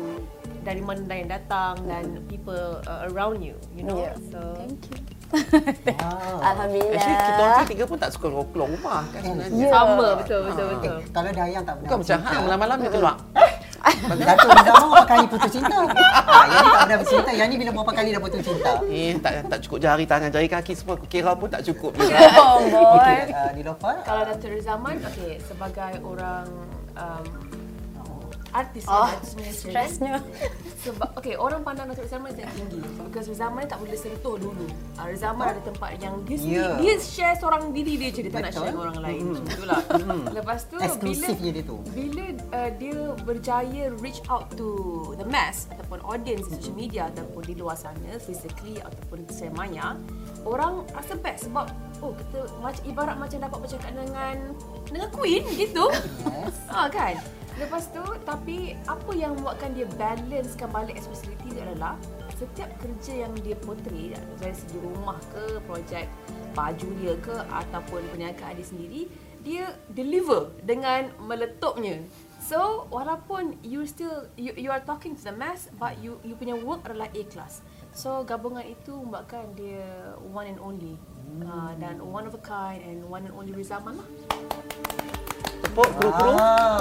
dari 0.65 0.81
mana 0.81 1.05
Dayang 1.05 1.29
datang 1.29 1.85
dan 1.85 2.25
people 2.25 2.81
uh, 2.83 3.05
around 3.07 3.45
you, 3.45 3.53
you 3.71 3.85
know. 3.85 4.01
Ya. 4.01 4.17
So 4.33 4.41
Thank 4.57 4.89
you. 4.89 4.99
Wow. 5.31 6.43
Alhamdulillah. 6.51 6.97
Actually 6.97 7.17
kita 7.23 7.39
orang 7.39 7.67
tiga 7.69 7.83
pun 7.87 7.97
tak 7.97 8.11
suka 8.11 8.27
keluar 8.27 8.67
rumah 8.67 9.05
kan 9.13 9.21
sebenarnya. 9.21 9.55
Ya. 9.55 9.69
Sama, 9.71 10.07
betul, 10.19 10.39
betul, 10.43 10.65
Eh, 10.65 10.73
betul. 10.75 10.97
kalau 11.13 11.29
Dayang 11.31 11.63
tak 11.63 11.73
pernah 11.77 11.87
Bukan 11.87 11.97
macam 12.03 12.17
ha, 12.19 12.31
malam-malam 12.41 12.77
dia 12.81 12.91
keluar. 12.91 13.15
Datuk 13.81 14.49
Rizama 14.53 14.85
berapa 14.93 15.07
kali 15.09 15.25
putus 15.27 15.51
cinta? 15.51 15.77
Ah, 16.31 16.45
yang 16.47 16.63
ni 16.63 16.69
tak 16.71 16.81
pernah 16.85 16.97
bercinta, 17.01 17.31
yang 17.33 17.47
ni 17.51 17.55
bila 17.59 17.71
berapa 17.75 17.91
kali 17.91 18.09
dah 18.13 18.21
putus 18.21 18.41
cinta? 18.45 18.71
Eh, 18.87 19.11
tak 19.19 19.33
tak 19.49 19.59
cukup 19.67 19.77
jari 19.83 20.05
tangan, 20.05 20.29
jari 20.31 20.47
kaki 20.47 20.73
semua 20.77 20.95
aku 20.95 21.05
kira 21.09 21.33
pun 21.35 21.49
tak 21.49 21.61
cukup. 21.65 21.91
Oh 21.97 22.61
boy. 22.71 22.95
Okey, 23.01 23.33
uh, 23.33 23.51
Nilofa. 23.57 23.91
Kalau 24.05 24.21
Datuk 24.27 24.53
Zaman, 24.61 24.95
okay, 25.03 25.41
sebagai 25.43 25.93
orang 26.05 26.47
um, 26.95 27.50
artis 28.51 28.83
Oh, 28.85 29.05
artis 29.05 29.31
punya 29.31 29.51
Stresnya. 29.51 30.13
Sebab 30.81 31.13
okay, 31.13 31.35
orang 31.35 31.61
pandang 31.61 31.87
Datuk 31.87 32.05
Zaman 32.05 32.31
sangat 32.31 32.51
tinggi. 32.53 32.79
Because 32.99 33.29
Zaman 33.29 33.63
tak 33.65 33.77
boleh 33.77 33.93
sentuh 33.93 34.35
dulu. 34.35 34.65
Uh, 34.95 35.11
Zaman 35.13 35.45
ada 35.49 35.61
tempat 35.61 35.95
yang 35.97 36.19
dia 36.23 36.37
Ya. 36.41 36.67
dia 36.75 36.93
share 36.97 37.35
seorang 37.35 37.69
diri 37.69 37.95
dia 37.95 38.09
je, 38.09 38.21
dia 38.21 38.31
tak 38.31 38.43
nak 38.43 38.51
share 38.51 38.69
dengan 38.69 38.83
orang 38.83 38.99
lain. 38.99 39.23
Macam 39.29 39.45
itulah. 39.47 39.81
Lepas 40.37 40.59
tu 40.65 40.75
Eksklusif 40.77 41.35
bila 41.35 41.49
dia 41.51 41.63
tu. 41.63 41.77
bila 41.91 42.23
uh, 42.51 42.69
dia 42.73 42.97
berjaya 43.21 43.83
reach 43.97 44.19
out 44.27 44.49
to 44.51 44.67
the 45.15 45.25
mass 45.25 45.69
ataupun 45.69 46.01
audience 46.03 46.47
di 46.47 46.57
social 46.57 46.75
media 46.75 47.01
ataupun 47.07 47.41
di 47.43 47.53
luar 47.53 47.73
sana 47.73 48.17
physically 48.17 48.77
ataupun 48.77 49.23
secara 49.27 49.51
maya 49.53 49.85
orang 50.41 50.81
rasa 50.91 51.13
best 51.15 51.45
sebab 51.45 51.69
oh 51.99 52.11
kita 52.11 52.39
macam 52.57 52.83
ibarat 52.83 53.15
macam 53.15 53.37
dapat 53.39 53.57
bercakap 53.59 53.91
dengan 53.93 54.35
dengan 54.87 55.07
queen 55.11 55.43
gitu 55.53 55.85
Yes. 56.23 56.57
ha 56.67 56.87
kan 56.87 57.15
lepas 57.59 57.83
tu 57.91 58.03
tapi 58.23 58.79
apa 58.87 59.11
yang 59.11 59.35
membuatkan 59.35 59.75
dia 59.75 59.87
balancekan 59.99 60.69
balik 60.71 60.95
expressivity 60.95 61.51
itu 61.51 61.59
adalah 61.59 61.99
setiap 62.39 62.71
kerja 62.81 63.27
yang 63.27 63.33
dia 63.43 63.53
portray 63.59 64.15
dari 64.39 64.55
segi 64.55 64.77
rumah 64.81 65.19
ke 65.29 65.59
projek 65.67 66.07
baju 66.55 66.87
dia 66.99 67.13
ke 67.19 67.35
ataupun 67.51 68.01
perniagaan 68.15 68.55
dia 68.57 68.67
sendiri 68.67 69.01
dia 69.41 69.65
deliver 69.91 70.53
dengan 70.63 71.09
meletupnya 71.21 72.01
So 72.41 72.89
walaupun 72.89 73.61
you 73.61 73.85
still 73.85 74.25
you, 74.33 74.51
you 74.57 74.73
are 74.73 74.81
talking 74.81 75.13
to 75.13 75.21
the 75.29 75.31
mass 75.31 75.69
but 75.77 76.01
you 76.01 76.17
you 76.25 76.33
punya 76.33 76.57
work 76.57 76.81
adalah 76.89 77.07
A 77.13 77.23
class. 77.29 77.61
So 77.93 78.25
gabungan 78.25 78.65
itu 78.65 78.97
membuatkan 78.97 79.53
dia 79.53 80.17
one 80.19 80.49
and 80.49 80.59
only 80.59 80.97
uh, 81.45 81.77
dan 81.77 82.01
one 82.01 82.25
of 82.25 82.33
a 82.33 82.41
kind 82.41 82.81
and 82.81 83.05
one 83.05 83.29
and 83.29 83.33
only 83.37 83.53
Rizaman 83.53 83.93
lah. 84.01 84.07
Tepuk 85.71 85.87
kru-kru. 86.03 86.31
Ah, 86.35 86.75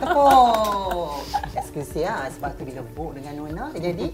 tepuk. 0.00 1.28
Eksklusif 1.52 2.08
lah. 2.08 2.24
Sebab 2.32 2.50
tu 2.56 2.64
bila 2.64 2.80
book 2.96 3.20
dengan 3.20 3.36
Nona, 3.36 3.68
jadi. 3.76 4.08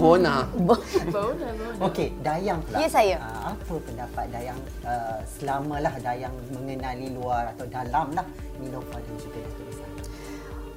Bona. 0.00 0.48
Bona, 0.56 1.04
bona. 1.12 1.48
Okey, 1.84 2.16
Dayang 2.24 2.64
pula. 2.64 2.80
Ya, 2.80 2.88
saya. 2.88 3.20
Ah, 3.20 3.52
apa 3.52 3.74
pendapat 3.76 4.24
Dayang 4.32 4.56
uh, 4.88 5.20
selamalah 5.36 5.92
Dayang 6.00 6.32
mengenali 6.48 7.12
luar 7.12 7.52
atau 7.52 7.68
dalam 7.68 8.08
lah 8.16 8.24
Nilofa 8.56 8.96
dan 8.96 9.14
juga 9.20 9.36
Datuk 9.44 9.64
Rizal? 9.68 9.90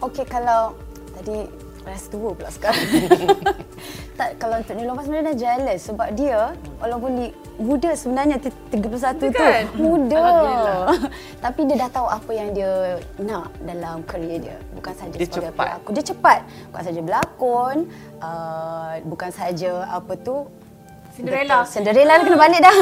Okey 0.03 0.25
kalau 0.27 0.75
tadi 1.15 1.47
rasa 1.87 2.07
tua 2.11 2.35
pula 2.35 2.51
sekarang. 2.51 2.83
tak 4.17 4.41
kalau 4.41 4.57
untuk 4.57 4.73
Nilofa 4.73 5.05
sebenarnya 5.05 5.29
dah 5.29 5.37
jealous 5.37 5.81
sebab 5.85 6.07
dia 6.17 6.39
walaupun 6.81 7.11
dia 7.13 7.29
muda 7.57 7.89
sebenarnya 7.93 8.37
ti- 8.41 8.65
31 8.73 9.29
tu 9.29 9.29
kan? 9.29 9.63
muda. 9.77 10.25
Tapi 11.45 11.61
dia 11.69 11.75
dah 11.85 11.89
tahu 11.93 12.07
apa 12.09 12.31
yang 12.33 12.49
dia 12.51 12.97
nak 13.21 13.53
dalam 13.61 14.01
kerjaya 14.09 14.37
dia. 14.41 14.57
Bukan 14.73 14.93
saja 14.97 15.13
Dia 15.13 15.27
sebagai 15.29 15.53
cepat. 15.53 15.65
pelakon. 15.69 15.91
Dia 15.93 16.03
cepat. 16.03 16.39
Bukan 16.73 16.83
saja 16.83 16.99
berlakon, 17.05 17.75
uh, 18.19 18.93
bukan 19.05 19.29
saja 19.29 19.71
apa 19.85 20.13
tu 20.17 20.49
Cinderella. 21.17 21.65
Betul. 21.65 21.71
Cinderella 21.73 22.13
dah 22.13 22.25
kena 22.29 22.37
balik 22.37 22.61
dah. 22.61 22.77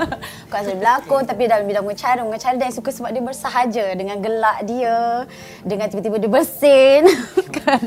Bukan 0.50 0.60
saja 0.66 0.74
berlakon 0.74 1.22
tapi 1.22 1.42
dalam 1.46 1.64
bidang 1.70 1.86
mencara. 1.86 2.20
Mencara 2.26 2.54
dia 2.58 2.74
suka 2.74 2.90
sebab 2.90 3.14
dia 3.14 3.22
bersahaja 3.22 3.84
dengan 3.94 4.18
gelak 4.18 4.58
dia. 4.66 5.22
Dengan 5.62 5.86
tiba-tiba 5.86 6.18
dia 6.18 6.26
bersin. 6.26 7.06
kan? 7.62 7.78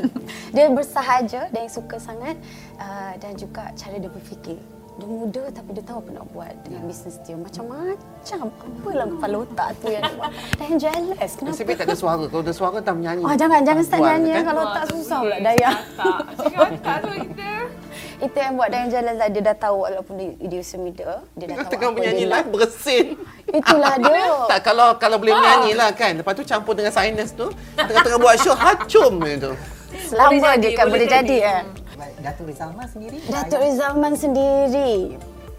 Dia 0.56 0.72
bersahaja 0.72 1.52
dan 1.52 1.68
yang 1.68 1.72
suka 1.72 2.00
sangat. 2.00 2.40
Uh, 2.80 3.12
dan 3.20 3.36
juga 3.36 3.68
cara 3.76 3.94
dia 4.00 4.08
berfikir. 4.08 4.56
Dia 5.00 5.08
muda 5.08 5.48
tapi 5.52 5.70
dia 5.72 5.84
tahu 5.84 6.04
apa 6.04 6.10
nak 6.12 6.26
buat 6.32 6.52
dengan 6.64 6.82
bisnes 6.84 7.16
dia. 7.24 7.36
Macam-macam. 7.36 8.38
Apalah 8.48 9.06
kepala 9.08 9.36
otak 9.44 9.68
tu 9.80 9.86
yang 9.88 10.02
dia 10.04 10.16
buat. 10.16 10.32
Dan 10.60 10.72
jealous. 10.76 11.30
Kenapa? 11.36 11.52
Nasib 11.56 11.64
baik 11.68 11.78
tak 11.80 11.86
ada 11.88 11.96
suara. 11.96 12.24
Kalau 12.28 12.42
ada 12.44 12.52
suara 12.52 12.78
tak 12.84 12.94
menyanyi. 13.00 13.22
Oh 13.24 13.34
jangan 13.36 13.60
jangan 13.64 13.82
start 13.84 14.00
nyanyi 14.00 14.32
kan? 14.32 14.44
kalau 14.52 14.64
tak 14.72 14.84
susah 14.92 15.18
pula 15.24 15.36
daya. 15.40 15.70
Cakap 16.36 16.68
tak 16.84 16.96
tu 17.00 17.10
kita. 17.16 17.50
Itu 18.28 18.36
yang 18.36 18.52
buat 18.60 18.68
Dayan 18.68 18.88
jealous 18.92 19.16
lah. 19.16 19.28
Dia 19.32 19.42
dah 19.48 19.56
tahu 19.56 19.76
walaupun 19.88 20.14
dia, 20.20 20.28
dia 20.44 20.58
usia 20.60 20.76
muda. 20.76 21.24
Dia 21.40 21.44
dah 21.48 21.56
tahu 21.64 21.70
Tengah 21.72 21.88
apa 21.88 21.96
menyanyi 21.96 22.24
live 22.28 22.48
bersin. 22.52 23.06
Itulah 23.60 23.94
dia. 23.96 24.24
Tak 24.52 24.60
kalau 24.60 24.88
kalau 25.00 25.16
boleh 25.16 25.32
menyanyi 25.32 25.72
lah 25.80 25.90
kan. 25.96 26.12
Lepas 26.20 26.32
tu 26.36 26.44
campur 26.44 26.76
dengan 26.76 26.92
sinus 26.92 27.32
tu. 27.32 27.48
Tengah-tengah 27.76 28.20
buat 28.20 28.36
show 28.36 28.52
hacum 28.52 29.16
je 29.24 29.36
tu. 29.48 29.52
Selama 30.12 30.30
Boleh 30.36 30.40
dia 30.40 30.52
jadi, 30.52 30.68
kan 30.76 30.84
boleh 30.84 30.92
boleh 30.92 31.08
jadi. 31.08 31.24
jadi. 31.24 31.38
kan. 31.48 31.64
Datuk 32.20 32.44
Rizalman 32.48 32.86
sendiri? 32.88 33.16
Datuk 33.28 33.60
Rizalman 33.60 34.14
sendiri. 34.16 34.92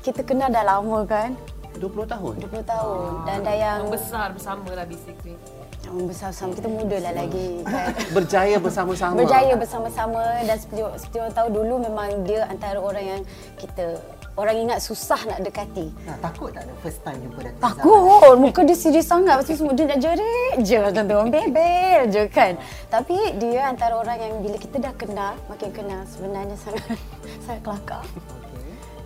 Kita 0.01 0.21
kenal 0.25 0.50
dah 0.50 0.65
lama 0.65 1.05
kan. 1.05 1.38
20 1.77 2.03
tahun. 2.03 2.33
20 2.41 2.65
tahun. 2.67 3.10
Dan 3.25 3.38
Dayang 3.48 3.81
Membesar 3.88 4.27
bersama 4.36 4.69
lah 4.75 4.86
basically. 4.86 5.36
yang 5.81 6.05
besar-besar. 6.05 6.53
Kita 6.53 6.69
muda 6.69 6.98
lah 7.01 7.13
lagi 7.15 7.48
kan. 7.65 7.89
Berjaya 8.17 8.57
bersama-sama. 8.62 9.17
Berjaya 9.17 9.53
bersama-sama 9.57 10.21
dan 10.45 10.57
seperti, 10.57 10.81
seperti 11.00 11.17
orang 11.21 11.36
tahu 11.36 11.48
dulu 11.50 11.74
memang 11.81 12.07
dia 12.21 12.45
antara 12.45 12.77
orang 12.77 13.05
yang 13.17 13.21
kita 13.57 13.98
orang 14.34 14.56
ingat 14.58 14.80
susah 14.80 15.20
nak 15.28 15.40
dekati. 15.42 15.92
Nah, 16.04 16.16
takut 16.20 16.50
tak 16.50 16.64
ada 16.64 16.74
first 16.80 17.04
time 17.04 17.20
jumpa 17.20 17.40
Datuk 17.42 17.52
Rizalman? 17.52 17.76
Takut, 17.84 18.36
muka 18.40 18.62
dia 18.64 18.78
serius 18.78 19.06
sangat. 19.06 19.34
Lepas 19.38 19.48
tu 19.48 19.56
semua 19.56 19.74
dia 19.74 19.86
nak 19.86 20.00
jerit 20.00 20.58
je 20.62 20.78
macam 20.80 21.04
tu. 21.04 21.14
Orang 21.14 21.32
bebel 21.32 22.00
je 22.08 22.24
kan. 22.28 22.54
Tapi 22.88 23.18
dia 23.38 23.62
antara 23.68 23.94
orang 23.96 24.18
yang 24.18 24.34
bila 24.40 24.56
kita 24.56 24.78
dah 24.80 24.94
kenal, 24.96 25.34
makin 25.48 25.70
kenal 25.72 26.02
sebenarnya 26.08 26.56
sangat 26.58 26.86
sangat 27.46 27.62
kelakar. 27.62 28.04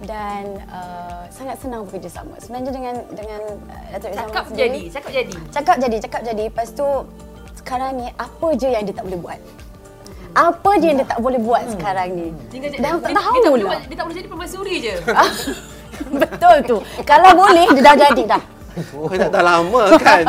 Dan 0.05 0.59
uh, 0.69 1.23
sangat 1.31 1.57
senang 1.57 1.87
bekerjasama. 1.87 2.37
Sebenarnya 2.37 2.71
dengan 2.71 2.95
dengan 3.15 3.41
uh, 3.65 3.85
Datuk 3.95 4.09
Rizal 4.11 4.27
Cakap 4.27 4.43
sendiri- 4.45 4.59
jadi, 4.61 4.81
cakap 4.91 5.11
jadi. 5.11 5.33
Cakap 5.49 5.75
jadi, 5.79 5.97
cakap 5.97 6.21
jadi. 6.21 6.43
Lepas 6.51 6.67
tu 6.69 6.87
sekarang 7.55 7.91
ni 7.97 8.07
apa 8.13 8.47
je 8.53 8.67
yang 8.69 8.83
dia 8.85 8.93
tak 8.93 9.05
boleh 9.09 9.19
buat? 9.19 9.39
Apa 10.35 10.69
je 10.75 10.85
yang 10.85 10.97
dia 10.99 11.07
tak 11.07 11.19
boleh 11.19 11.39
buat 11.39 11.63
sekarang 11.71 12.09
ni? 12.11 12.27
Dah 12.75 12.99
tak 12.99 13.07
dia, 13.07 13.15
tahu 13.15 13.33
dia, 13.33 13.41
tak 13.41 13.51
boleh, 13.51 13.65
lah. 13.65 13.79
dia 13.81 13.95
tak 13.95 14.03
boleh 14.03 14.17
jadi 14.19 14.27
permaisuri 14.27 14.75
je. 14.77 14.93
Betul 16.19 16.55
tu. 16.67 16.77
Kalau 17.07 17.29
boleh, 17.33 17.65
dia 17.71 17.81
dah 17.81 17.95
jadi 17.95 18.23
dah. 18.27 18.43
Oh, 18.91 19.07
dah, 19.07 19.31
dah 19.31 19.39
lama 19.39 19.83
kan. 19.95 20.27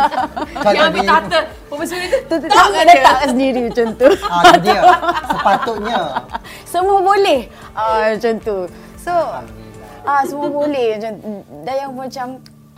Kalau 0.54 0.70
Yang 0.70 0.86
ambil 0.86 1.02
dia- 1.02 1.10
tahta 1.10 1.38
permaisuri 1.66 2.06
tu. 2.06 2.18
Tak 2.24 2.38
tak 2.46 2.54
aja. 2.54 2.82
letak 2.86 3.18
sendiri 3.26 3.62
macam 3.66 3.88
tu. 3.92 4.08
Ah, 4.24 4.54
dia. 4.56 4.80
Sepatutnya. 5.26 6.00
Semua 6.62 6.98
boleh. 7.02 7.40
Ah 7.74 8.14
macam 8.14 8.34
tu. 8.38 8.58
So 8.96 9.10
ah 10.06 10.22
semua 10.22 10.46
boleh 10.46 10.94
macam 10.94 11.12
dan 11.66 11.74
yang 11.76 11.92
macam 11.92 12.26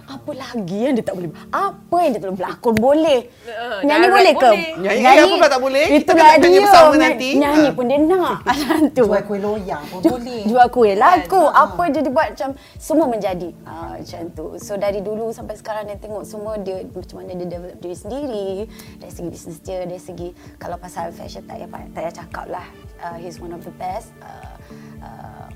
apa 0.09 0.31
lagi 0.33 0.79
yang 0.81 0.95
dia 0.95 1.05
tak 1.05 1.15
boleh 1.15 1.29
buat? 1.29 1.45
Apa 1.49 1.97
yang 2.01 2.11
dia 2.11 2.19
tak 2.19 2.27
boleh 2.27 2.39
berlakon 2.41 2.75
boleh. 2.75 3.21
Uh, 3.45 3.81
Nyanyi 3.83 4.01
direct 4.01 4.15
boleh 4.15 4.33
ke? 4.33 4.49
boleh. 4.49 4.71
Nyanyi 4.81 5.05
apa 5.05 5.27
pula 5.31 5.49
tak 5.49 5.61
boleh? 5.61 5.85
Kita 5.85 5.97
Itulah 6.01 6.17
kena 6.25 6.39
nyanyi 6.39 6.49
dia. 6.51 6.65
bersama 6.65 6.89
Ny- 6.89 7.03
nanti. 7.03 7.29
Nyanyi 7.35 7.61
Ah. 7.61 7.73
pun 7.73 7.85
dia 7.85 7.99
nak. 8.01 8.39
Macam 8.49 8.81
tu. 8.89 9.05
Jual 9.05 9.23
kuih 9.23 9.41
loyang 9.41 9.85
pun 9.87 10.01
boleh. 10.01 10.43
Jual 10.45 10.67
kuih 10.69 10.95
laku 10.95 11.43
Apa 11.45 11.83
je 11.87 12.01
dia 12.01 12.09
buat 12.09 12.29
macam 12.31 12.49
Semua 12.77 13.07
menjadi 13.07 13.49
ha, 13.63 13.73
Macam 13.95 14.23
tu 14.31 14.47
So 14.57 14.75
dari 14.75 14.99
dulu 14.99 15.29
sampai 15.29 15.55
sekarang 15.55 15.85
Dia 15.85 15.97
tengok 15.97 16.25
semua 16.25 16.57
dia 16.57 16.81
Macam 16.85 17.17
mana 17.19 17.35
dia 17.35 17.47
develop 17.47 17.77
diri 17.77 17.93
sendiri 17.95 18.51
Dari 18.97 19.11
segi 19.11 19.29
bisnes 19.29 19.59
dia 19.61 19.83
Dari 19.83 19.99
segi 19.99 20.29
Kalau 20.57 20.77
pasal 20.77 21.11
fashion 21.11 21.45
Tak 21.45 21.59
payah, 21.59 21.69
tak 21.87 22.01
payah 22.01 22.15
cakap 22.15 22.47
lah 22.49 22.67
uh, 22.99 23.17
He's 23.17 23.37
one 23.37 23.51
of 23.51 23.61
the 23.61 23.75
best 23.75 24.09
uh, 24.19 24.57
uh, 25.01 25.47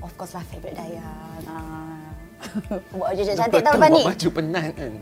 Of 0.00 0.12
course 0.14 0.32
lah 0.32 0.44
Favourite 0.44 0.74
Dayang 0.74 1.40
uh, 1.46 2.03
Buat 2.94 3.08
baju 3.10 3.22
cantik 3.24 3.60
Betul, 3.60 3.72
Lepas 3.74 3.90
ni 3.90 4.00
buat 4.00 4.10
baju 4.12 4.28
penat 4.30 4.70
kan. 4.74 4.92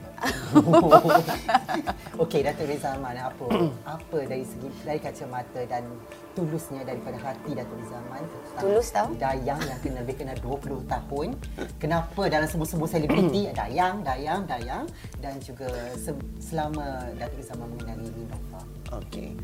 Okey, 2.23 2.41
Datuk 2.45 2.67
Rizalman 2.69 3.17
apa 3.17 3.47
apa 3.85 4.19
dari 4.25 4.45
segi 4.45 4.69
dari 4.85 5.01
kacamata 5.01 5.61
dan 5.67 5.83
tulusnya 6.33 6.85
daripada 6.85 7.19
hati 7.19 7.51
Datuk 7.53 7.77
Rizalman 7.77 8.23
tentang 8.23 8.63
Tulus 8.63 8.89
tau. 8.93 9.09
Dayang 9.17 9.61
yang 9.61 9.79
kena 9.81 10.01
lebih 10.05 10.17
kena 10.19 10.35
20 10.39 10.87
tahun. 10.87 11.29
Kenapa 11.83 12.23
dalam 12.29 12.49
semua-semua 12.49 12.87
selebriti 12.87 13.51
Dayang, 13.59 14.01
Dayang, 14.01 14.47
Dayang 14.47 14.85
dan 15.19 15.35
juga 15.41 15.69
se- 15.97 16.15
selama 16.39 17.11
Datuk 17.19 17.37
Rizalman 17.41 17.69
mengenali 17.75 18.07
Ninofa. 18.13 18.61
Okey. 19.03 19.35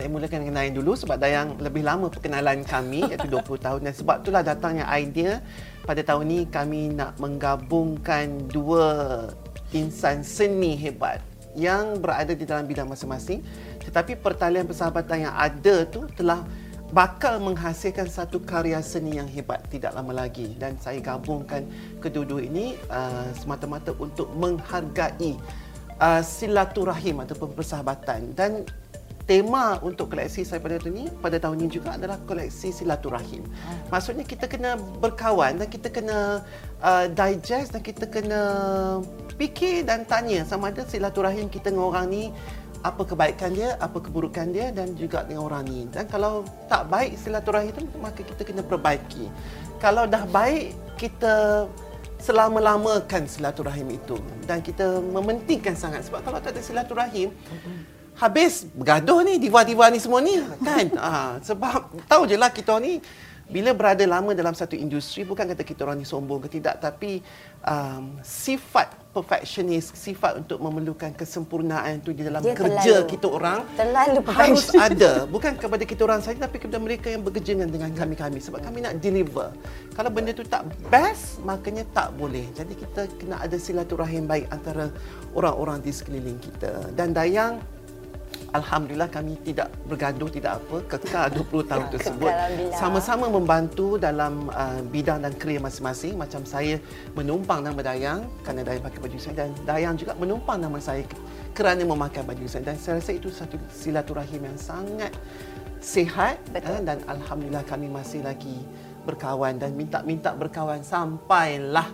Saya 0.00 0.16
mulakan 0.16 0.48
dengan 0.48 0.64
Nain 0.64 0.72
dulu 0.72 0.96
sebab 0.96 1.20
Dayang 1.20 1.60
lebih 1.60 1.84
lama 1.84 2.08
perkenalan 2.08 2.64
kami 2.64 3.04
iaitu 3.04 3.28
20 3.36 3.44
tahun. 3.60 3.80
Dan 3.84 3.92
sebab 3.92 4.24
itulah 4.24 4.40
datangnya 4.40 4.88
idea 4.96 5.44
pada 5.84 6.00
tahun 6.00 6.24
ni 6.24 6.38
kami 6.48 6.96
nak 6.96 7.20
menggabungkan 7.20 8.48
dua 8.48 9.28
insan 9.76 10.24
seni 10.24 10.72
hebat 10.72 11.20
yang 11.52 12.00
berada 12.00 12.32
di 12.32 12.48
dalam 12.48 12.64
bidang 12.64 12.88
masing-masing. 12.88 13.44
Tetapi 13.84 14.16
pertalian 14.24 14.64
persahabatan 14.64 15.28
yang 15.28 15.36
ada 15.36 15.84
tu 15.84 16.08
telah 16.16 16.48
bakal 16.96 17.36
menghasilkan 17.36 18.08
satu 18.08 18.40
karya 18.40 18.80
seni 18.80 19.20
yang 19.20 19.28
hebat 19.28 19.60
tidak 19.68 19.92
lama 19.92 20.16
lagi. 20.16 20.56
Dan 20.56 20.80
saya 20.80 20.96
gabungkan 21.04 21.68
kedua-dua 22.00 22.40
ini 22.40 22.72
uh, 22.88 23.28
semata-mata 23.36 23.92
untuk 24.00 24.32
menghargai 24.32 25.36
uh, 26.00 26.24
silaturahim 26.24 27.20
ataupun 27.20 27.52
persahabatan. 27.52 28.32
Dan 28.32 28.64
tema 29.24 29.78
untuk 29.84 30.12
koleksi 30.12 30.42
saya 30.42 30.58
pada 30.58 30.80
tahun 30.80 30.94
ini 30.96 31.06
pada 31.20 31.36
tahun 31.38 31.56
ini 31.62 31.70
juga 31.70 31.96
adalah 31.96 32.18
koleksi 32.24 32.72
silaturahim. 32.74 33.44
Maksudnya 33.92 34.24
kita 34.24 34.48
kena 34.50 34.76
berkawan 35.00 35.60
dan 35.60 35.68
kita 35.68 35.88
kena 35.92 36.44
uh, 36.80 37.06
digest 37.10 37.76
dan 37.76 37.82
kita 37.84 38.08
kena 38.08 38.42
fikir 39.40 39.86
dan 39.86 40.04
tanya 40.04 40.44
sama 40.44 40.72
ada 40.72 40.84
silaturahim 40.84 41.48
kita 41.48 41.72
dengan 41.72 41.88
orang 41.88 42.06
ni 42.10 42.24
apa 42.80 43.04
kebaikan 43.04 43.52
dia, 43.52 43.76
apa 43.76 44.00
keburukan 44.00 44.56
dia 44.56 44.72
dan 44.72 44.96
juga 44.96 45.24
dengan 45.28 45.44
orang 45.52 45.68
ni. 45.68 45.80
Dan 45.92 46.08
kalau 46.08 46.48
tak 46.68 46.88
baik 46.88 47.16
silaturahim 47.20 47.72
itu 47.76 47.84
maka 48.00 48.24
kita 48.24 48.42
kena 48.44 48.64
perbaiki. 48.64 49.28
Kalau 49.80 50.08
dah 50.08 50.24
baik 50.28 50.76
kita 50.96 51.68
selama-lamakan 52.20 53.24
silaturahim 53.24 53.96
itu 53.96 54.20
dan 54.44 54.60
kita 54.60 55.00
mementingkan 55.00 55.72
sangat 55.72 56.04
sebab 56.04 56.20
kalau 56.20 56.36
tak 56.36 56.52
ada 56.52 56.60
silaturahim 56.60 57.32
habis 58.16 58.66
bergaduh 58.66 59.22
ni 59.22 59.38
diva-diva 59.38 59.86
ni 59.88 59.98
semua 59.98 60.18
ni 60.18 60.40
kan? 60.60 60.86
Ha, 60.96 61.10
sebab 61.48 61.90
tahu 62.04 62.26
je 62.26 62.36
lah 62.36 62.50
kita 62.50 62.76
ni 62.78 62.98
bila 63.50 63.74
berada 63.74 64.06
lama 64.06 64.30
dalam 64.30 64.54
satu 64.54 64.78
industri 64.78 65.26
bukan 65.26 65.42
kata 65.42 65.66
kita 65.66 65.82
orang 65.82 65.98
ni 65.98 66.06
sombong 66.06 66.38
ke 66.46 66.54
tidak 66.54 66.78
tapi 66.78 67.18
um, 67.66 68.14
sifat 68.22 68.94
perfectionist 69.10 69.98
sifat 69.98 70.38
untuk 70.38 70.62
memerlukan 70.62 71.10
kesempurnaan 71.10 71.98
tu 71.98 72.14
di 72.14 72.22
dalam 72.22 72.38
Dia 72.38 72.54
kerja 72.54 73.02
terlalu- 73.02 73.10
kita 73.10 73.26
orang 73.26 73.58
terlalu 73.74 74.18
harus 74.22 74.70
ada. 74.70 75.26
Bukan 75.26 75.58
kepada 75.58 75.82
kita 75.82 76.06
orang 76.06 76.22
saja 76.22 76.46
tapi 76.46 76.62
kepada 76.62 76.78
mereka 76.78 77.10
yang 77.10 77.26
bekerja 77.26 77.58
dengan- 77.58 77.74
dengan 77.74 77.90
kami-kami 77.90 78.38
sebab 78.38 78.62
kami 78.62 78.86
nak 78.86 79.02
deliver. 79.02 79.50
Kalau 79.98 80.14
benda 80.14 80.30
tu 80.30 80.46
tak 80.46 80.62
best 80.86 81.42
makanya 81.42 81.82
tak 81.90 82.14
boleh. 82.14 82.46
Jadi 82.54 82.78
kita 82.78 83.10
kena 83.18 83.42
ada 83.42 83.58
silaturahim 83.58 84.30
baik 84.30 84.46
antara 84.54 84.94
orang-orang 85.34 85.82
di 85.82 85.90
sekeliling 85.90 86.38
kita. 86.38 86.94
Dan 86.94 87.10
Dayang 87.10 87.58
Alhamdulillah 88.50 89.08
kami 89.10 89.38
tidak 89.46 89.70
bergaduh 89.86 90.30
tidak 90.30 90.58
apa. 90.58 90.76
Kekal 90.96 91.26
20 91.38 91.70
tahun 91.70 91.86
tersebut 91.94 92.32
sama-sama 92.74 93.30
membantu 93.30 93.96
dalam 93.96 94.50
uh, 94.50 94.82
bidang 94.90 95.22
dan 95.22 95.32
kerja 95.38 95.62
masing-masing. 95.62 96.18
Macam 96.18 96.42
saya 96.42 96.78
menumpang 97.14 97.62
nama 97.62 97.78
Dayang 97.80 98.26
kerana 98.42 98.66
Dayang 98.66 98.82
pakai 98.82 99.00
baju 99.02 99.18
saya. 99.18 99.34
Dan 99.46 99.50
Dayang 99.62 99.94
juga 99.94 100.12
menumpang 100.18 100.58
nama 100.58 100.78
saya 100.82 101.06
kerana 101.54 101.82
memakai 101.86 102.22
baju 102.26 102.44
saya. 102.50 102.62
Dan 102.66 102.76
saya 102.78 102.98
rasa 102.98 103.12
itu 103.14 103.30
satu 103.30 103.56
silaturahim 103.70 104.46
yang 104.46 104.58
sangat 104.58 105.14
sihat 105.80 106.36
Betul. 106.52 106.76
eh, 106.76 106.80
dan 106.84 106.98
alhamdulillah 107.08 107.64
kami 107.64 107.88
masih 107.88 108.20
lagi 108.20 108.60
berkawan 109.08 109.56
dan 109.56 109.72
minta-minta 109.72 110.36
berkawan 110.36 110.84
sampailah 110.84 111.88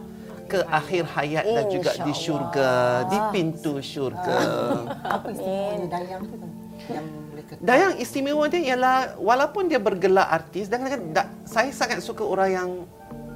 ke 0.47 0.63
akhir 0.67 1.05
hayat 1.11 1.45
dan 1.45 1.65
juga 1.69 1.91
di 2.01 2.13
syurga 2.15 3.05
di 3.11 3.19
pintu 3.35 3.83
syurga 3.83 4.39
Apa 5.17 5.29
istimewanya 5.35 5.87
Dayang 5.91 6.23
tu? 6.27 6.37
Yang 6.87 7.27
kekal. 7.47 7.63
Dayang 7.63 7.95
istimewa 8.03 8.45
dia 8.51 8.75
ialah 8.75 8.97
walaupun 9.23 9.71
dia 9.71 9.79
bergelar 9.79 10.27
artis 10.27 10.67
dan 10.67 10.83
kadang-kadang 10.83 11.31
saya 11.47 11.71
sangat 11.71 12.03
suka 12.03 12.27
orang 12.27 12.51
yang 12.51 12.71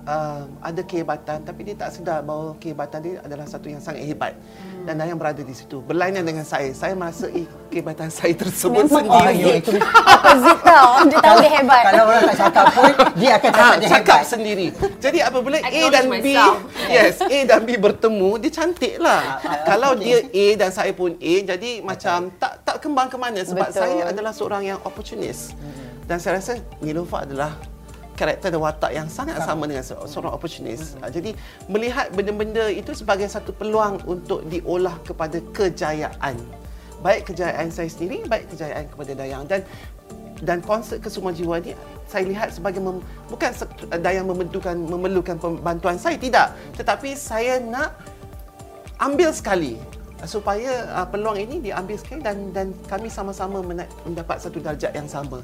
uh, 0.03 0.43
ada 0.61 0.81
kehebatan 0.81 1.43
tapi 1.43 1.61
dia 1.63 1.75
tak 1.75 1.91
sedar 1.91 2.21
bahawa 2.21 2.57
kehebatan 2.57 2.99
dia 3.01 3.15
adalah 3.21 3.45
satu 3.45 3.67
yang 3.67 3.79
sangat 3.79 4.05
hebat. 4.05 4.33
Dan 4.81 4.97
Dayang 4.97 5.17
berada 5.17 5.41
di 5.41 5.53
situ 5.53 5.79
berlainan 5.79 6.25
dengan 6.25 6.41
saya. 6.41 6.73
Saya 6.73 6.97
merasa 6.97 7.29
eh, 7.29 7.45
kehebatan 7.69 8.09
saya 8.09 8.33
tersebut 8.33 8.89
Memang 8.89 9.05
Oh, 9.07 9.21
sendiri. 9.21 9.37
ya, 9.39 9.55
itu 9.61 9.77
Opposite 9.77 10.61
tau. 10.63 10.91
Dia 11.05 11.19
tahu 11.21 11.37
dia 11.39 11.51
hebat. 11.53 11.83
Kalau 11.85 12.03
orang 12.09 12.23
tak 12.25 12.37
cakap 12.39 12.67
pun, 12.73 12.91
dia 13.15 13.31
akan 13.37 13.51
cakap 13.51 13.61
Ha, 13.61 13.77
dia 13.77 13.89
cakap 13.91 14.17
hebat. 14.17 14.33
sendiri. 14.33 14.67
Jadi 14.97 15.19
apabila 15.21 15.57
A 15.61 15.83
dan 15.91 16.05
B, 16.07 16.15
myself. 16.17 16.57
yes, 16.89 17.15
A 17.21 17.39
dan 17.45 17.61
B 17.63 17.77
bertemu, 17.77 18.31
dia 18.41 18.51
cantik 18.51 18.95
lah. 18.97 19.21
Ah, 19.21 19.37
ah, 19.45 19.57
Kalau 19.69 19.93
dia 19.95 20.25
A 20.25 20.47
dan 20.57 20.71
saya 20.73 20.93
pun 20.93 21.13
A, 21.13 21.35
jadi 21.47 21.71
macam 21.81 22.33
tak 22.35 22.53
tak 22.65 22.77
kembang 22.81 23.09
ke 23.09 23.17
mana 23.17 23.41
sebab 23.45 23.69
Betul. 23.69 23.81
saya 23.85 24.01
adalah 24.09 24.33
seorang 24.33 24.63
yang 24.65 24.79
opportunist. 24.81 25.53
Dan 26.05 26.17
saya 26.17 26.41
rasa 26.41 26.57
Nilofa 26.81 27.23
adalah 27.23 27.53
karakter 28.21 28.53
dan 28.53 28.61
watak 28.61 28.93
yang 28.93 29.09
sangat 29.09 29.41
sama 29.41 29.65
dengan 29.65 29.81
se- 29.81 29.97
seorang 30.05 30.37
opportunist. 30.37 31.01
Ah, 31.01 31.09
Jadi 31.09 31.33
melihat 31.73 32.13
benda-benda 32.13 32.69
itu 32.69 32.93
sebagai 32.93 33.25
satu 33.33 33.57
peluang 33.57 34.05
untuk 34.05 34.45
diolah 34.45 34.93
kepada 35.09 35.41
kejayaan. 35.57 36.37
Baik 37.01 37.33
kejayaan 37.33 37.73
saya 37.73 37.89
sendiri, 37.89 38.29
baik 38.29 38.53
kejayaan 38.53 38.85
kepada 38.93 39.13
Dayang 39.17 39.49
dan 39.49 39.65
dan 40.45 40.61
konsert 40.65 41.01
Kesuma 41.05 41.33
Jiwa 41.33 41.61
ni 41.61 41.77
saya 42.09 42.25
lihat 42.25 42.49
sebagai 42.53 42.81
mem, 42.81 43.01
bukan 43.29 43.53
Dayang 44.01 44.29
memerlukan 44.29 44.77
memerlukan 44.77 45.37
bantuan 45.61 46.01
saya 46.01 46.17
tidak 46.17 46.57
tetapi 46.81 47.13
saya 47.13 47.61
nak 47.61 47.93
ambil 48.97 49.33
sekali 49.37 49.77
supaya 50.25 50.85
uh, 50.97 51.07
peluang 51.09 51.37
ini 51.41 51.61
diambil 51.61 51.97
sekali 51.97 52.21
dan 52.21 52.53
dan 52.53 52.73
kami 52.89 53.09
sama-sama 53.09 53.65
mendapat 54.05 54.37
satu 54.37 54.61
darjat 54.61 54.93
yang 54.93 55.09
sama 55.09 55.41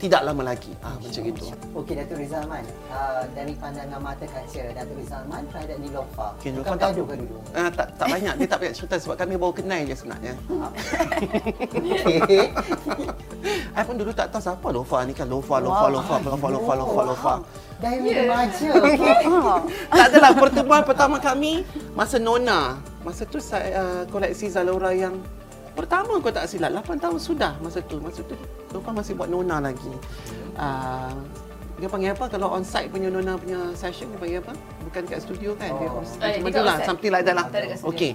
tidak 0.00 0.24
lama 0.24 0.42
lagi 0.48 0.72
ah 0.80 0.96
macam 0.96 1.22
itu 1.28 1.44
Okey 1.76 1.92
Datuk 1.92 2.16
Rizalman, 2.18 2.64
uh, 2.88 3.22
dari 3.36 3.52
pandangan 3.52 4.00
mata 4.00 4.24
kaca 4.24 4.62
Datuk 4.72 4.96
Rizalman 4.96 5.44
terhadap 5.52 5.76
Nilofa. 5.76 6.26
Okey, 6.40 6.56
Bukan 6.56 6.72
Nilofa 6.72 6.80
tak- 6.80 6.90
gaduh 6.96 7.04
ke 7.04 7.14
dulu? 7.20 7.36
Ah, 7.52 7.68
tak 7.68 7.86
tak 8.00 8.06
banyak 8.08 8.34
dia 8.40 8.46
tak 8.48 8.58
banyak 8.64 8.74
cerita 8.74 8.96
sebab 8.96 9.16
kami 9.20 9.34
baru 9.36 9.52
kenal 9.52 9.80
je 9.84 9.94
sebenarnya. 9.94 10.34
Okey. 11.76 12.48
I 13.78 13.82
pun 13.86 13.94
dulu 14.00 14.10
tak 14.10 14.32
tahu 14.32 14.40
siapa 14.40 14.68
Lofa 14.72 15.04
ni 15.04 15.12
kan 15.12 15.28
Lofa 15.28 15.60
Lofa 15.60 15.86
Lofa 15.92 16.16
Lofa 16.24 16.48
Lofa 16.48 16.72
Lofa 16.80 17.02
Lofa. 17.04 17.34
Dah 17.80 17.92
remaja. 17.96 18.70
tak 19.94 20.04
adalah 20.12 20.32
pertemuan 20.36 20.82
pertama 20.84 21.16
kami 21.20 21.64
masa 21.92 22.16
Nona. 22.16 22.76
Masa 23.00 23.24
tu 23.24 23.40
saya 23.40 23.68
uh, 23.80 24.02
koleksi 24.08 24.52
Zalora 24.52 24.92
yang 24.92 25.16
pertama 25.74 26.18
kau 26.18 26.32
tak 26.32 26.46
silap 26.46 26.70
8 26.74 26.98
tahun 27.00 27.18
sudah 27.18 27.52
masa 27.60 27.80
tu. 27.84 27.98
Masa 27.98 28.20
tu 28.24 28.34
Lofa 28.70 28.90
masih 28.94 29.14
buat 29.18 29.28
Nona 29.30 29.58
lagi. 29.58 29.92
Uh, 30.54 31.14
dia 31.80 31.88
panggil 31.88 32.12
apa 32.12 32.28
kalau 32.28 32.52
on 32.52 32.60
site 32.60 32.92
punya 32.92 33.08
Nona 33.08 33.40
punya 33.40 33.72
session 33.72 34.12
dia 34.12 34.18
panggil 34.20 34.38
apa? 34.44 34.52
Bukan 34.84 35.02
kat 35.08 35.18
studio 35.24 35.56
kan? 35.56 35.72
Dia 35.80 35.88
on 35.88 36.04
Eh, 36.04 36.06
macam 36.06 36.20
dia 36.20 36.40
mana 36.44 36.52
kat 36.52 36.64
lah, 36.64 36.76
something 36.84 37.10
like 37.10 37.24
that 37.24 37.36
lah. 37.36 37.46
Okey. 37.88 38.12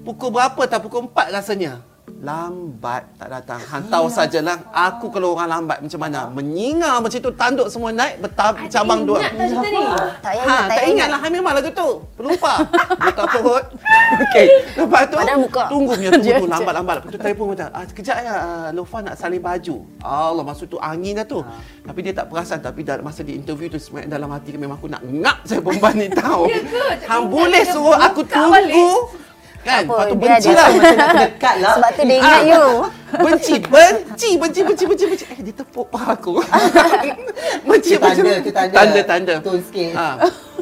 Pukul 0.00 0.32
berapa 0.32 0.60
tak? 0.68 0.80
Pukul 0.80 1.08
4 1.08 1.32
rasanya. 1.32 1.80
Lambat 2.16 3.02
tak 3.20 3.28
datang. 3.28 3.60
Hantau 3.60 4.08
sajalah. 4.08 4.56
Aku 4.72 5.12
kalau 5.12 5.36
orang 5.36 5.52
lambat 5.52 5.84
macam 5.84 6.00
mana? 6.00 6.30
Menyingar 6.32 7.02
macam 7.02 7.18
tu. 7.18 7.32
Tanduk 7.34 7.68
semua 7.68 7.92
naik. 7.92 8.24
Bertab, 8.24 8.56
cabang 8.72 9.04
dua. 9.04 9.20
Ingat 9.20 9.32
tak 9.36 9.46
cerita 9.52 9.68
ni? 9.68 9.82
Tak 10.24 10.32
payah 10.32 10.44
Ha, 10.46 10.54
ingat, 10.56 10.66
tak 10.70 10.84
ingat 10.86 11.08
lah. 11.12 11.20
Memang 11.28 11.52
lagu 11.52 11.70
tu. 11.74 11.88
Pelupa. 12.16 12.52
Buka 12.96 13.22
perut. 13.28 13.64
Okey. 14.06 14.46
Lepas 14.76 15.02
tu, 15.06 15.16
muka. 15.36 15.62
tunggu 15.66 15.92
punya, 15.92 16.10
tunggu 16.14 16.44
tu. 16.46 16.46
Lambat-lambat. 16.46 16.94
Lepas 17.02 17.10
tu 17.10 17.18
telefon 17.18 17.46
kata, 17.52 17.66
ah, 17.70 17.84
kejap 17.86 18.16
ya, 18.22 18.34
ah, 18.34 18.68
Lofa 18.70 18.98
nak 19.02 19.14
salin 19.14 19.42
baju. 19.42 19.76
Allah, 20.00 20.44
maksud 20.46 20.66
tu 20.68 20.78
angin 20.78 21.18
dah 21.18 21.26
tu. 21.26 21.40
Tapi 21.82 21.98
dia 22.00 22.12
tak 22.14 22.30
perasan. 22.30 22.58
Tapi 22.60 22.80
dah, 22.82 23.02
masa 23.02 23.20
di 23.20 23.34
interview 23.34 23.66
tu, 23.66 23.76
sebenarnya 23.76 24.14
dalam 24.14 24.30
hati 24.30 24.54
memang 24.54 24.76
aku 24.76 24.86
nak 24.86 25.02
ngap 25.02 25.36
saya 25.42 25.60
perempuan 25.60 25.94
ni 25.94 26.08
tahu. 26.08 26.44
Ya? 26.56 27.08
Hang 27.08 27.26
boleh 27.28 27.62
dia 27.62 27.72
suruh 27.72 27.96
aku 27.96 28.22
buka 28.22 28.36
tunggu. 28.36 28.52
balik. 28.52 28.94
Kan? 29.66 29.82
Apa, 29.82 29.94
Lepas 29.98 30.06
tu 30.06 30.16
benci 30.16 30.50
lah. 30.54 30.66
Macam 30.70 30.94
nak 30.94 31.10
dekat 31.26 31.54
lah. 31.58 31.74
Sebab 31.74 31.90
tu 31.90 32.02
dia 32.02 32.16
ingat 32.16 32.30
Ah, 32.30 32.40
you. 32.46 32.66
Benci, 33.16 33.54
benci, 33.58 34.30
benci, 34.36 34.60
benci, 34.62 34.84
benci, 34.86 35.04
benci. 35.08 35.24
Eh, 35.26 35.38
dia 35.42 35.54
tepuk 35.56 35.86
paha 35.90 36.14
aku. 36.14 36.38
benci, 37.66 37.94
tanda, 37.98 38.22
benci. 38.22 38.40
itu 38.46 38.50
tanda. 38.54 38.74
Tanda, 38.74 39.00
tanda. 39.02 39.34
Tone 39.42 39.62
sikit. 39.62 39.92
Ha. 39.94 40.06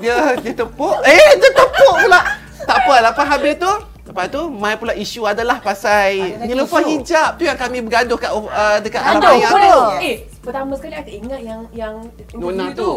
Dia, 0.00 0.14
dia 0.40 0.52
tepuk. 0.54 0.96
Eh, 1.04 1.28
dia 1.36 1.50
tepuk 1.52 1.70
pula. 2.00 2.20
Tak 2.64 2.76
apa, 2.80 2.94
lepas 3.04 3.26
habis 3.26 3.54
tu, 3.56 3.72
lepas 4.04 4.26
tu, 4.28 4.40
mai 4.48 4.74
pula 4.74 4.92
isu 4.92 5.24
adalah 5.24 5.60
pasal 5.60 6.12
Ada 6.12 6.40
lagi 6.40 6.48
Nilofa 6.48 6.78
isu? 6.80 6.88
hijab 6.90 7.30
tu 7.36 7.42
yang 7.44 7.58
kami 7.58 7.78
bergaduh 7.80 8.16
kat 8.16 8.32
uh, 8.32 8.78
dekat 8.80 9.00
alam 9.00 9.20
Gaduh 9.20 9.28
raya 9.30 9.48
tu. 9.48 9.76
Eh, 10.00 10.16
pertama 10.40 10.72
sekali 10.74 10.94
aku 10.94 11.10
ingat 11.10 11.40
yang 11.40 11.60
yang 11.72 11.94
Nona 12.32 12.72
tu. 12.72 12.76
tu. 12.76 12.92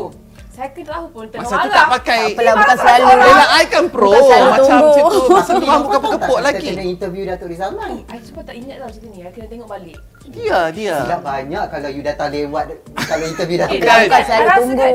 Saya 0.57 0.73
kena 0.73 0.89
tahu 0.89 1.05
pun 1.13 1.23
tengah 1.29 1.45
Masa 1.45 1.61
tu 1.61 1.69
tak 1.69 1.87
pakai. 2.01 2.21
Tak 2.25 2.33
apalah, 2.33 2.53
bukan 2.57 2.77
selalu. 2.81 3.05
Yelah, 3.13 3.49
I 3.53 3.63
kan 3.69 3.85
pro. 3.93 4.09
Macam 4.09 4.41
macam 4.57 4.77
tu. 4.89 5.21
Masa 5.29 5.51
tu 5.53 5.65
orang 5.69 5.83
bukan 5.85 5.99
Tahu 6.01 6.13
kepuk 6.17 6.37
tak 6.41 6.45
lagi. 6.49 6.57
Kita 6.57 6.73
kena 6.73 6.85
interview 6.89 7.21
Datuk 7.29 7.47
Rizalman. 7.53 7.91
I 8.09 8.17
cuma 8.25 8.41
tak 8.41 8.55
ingat 8.57 8.75
tau 8.81 8.89
cerita 8.89 9.07
ni. 9.13 9.19
I 9.21 9.29
kena 9.29 9.47
tengok 9.53 9.67
balik. 9.69 9.97
Dia, 10.33 10.59
dia. 10.73 10.95
Silap 11.05 11.21
banyak 11.21 11.65
kalau 11.69 11.89
you 11.93 12.01
datang 12.01 12.29
lewat 12.33 12.63
kalau 12.97 13.25
interview 13.29 13.57
Datuk 13.61 13.77
Eh? 13.77 13.81
Rizalman. 13.85 14.01
Bukan 14.09 14.21
selalu 14.25 14.49
tunggu. 14.57 14.89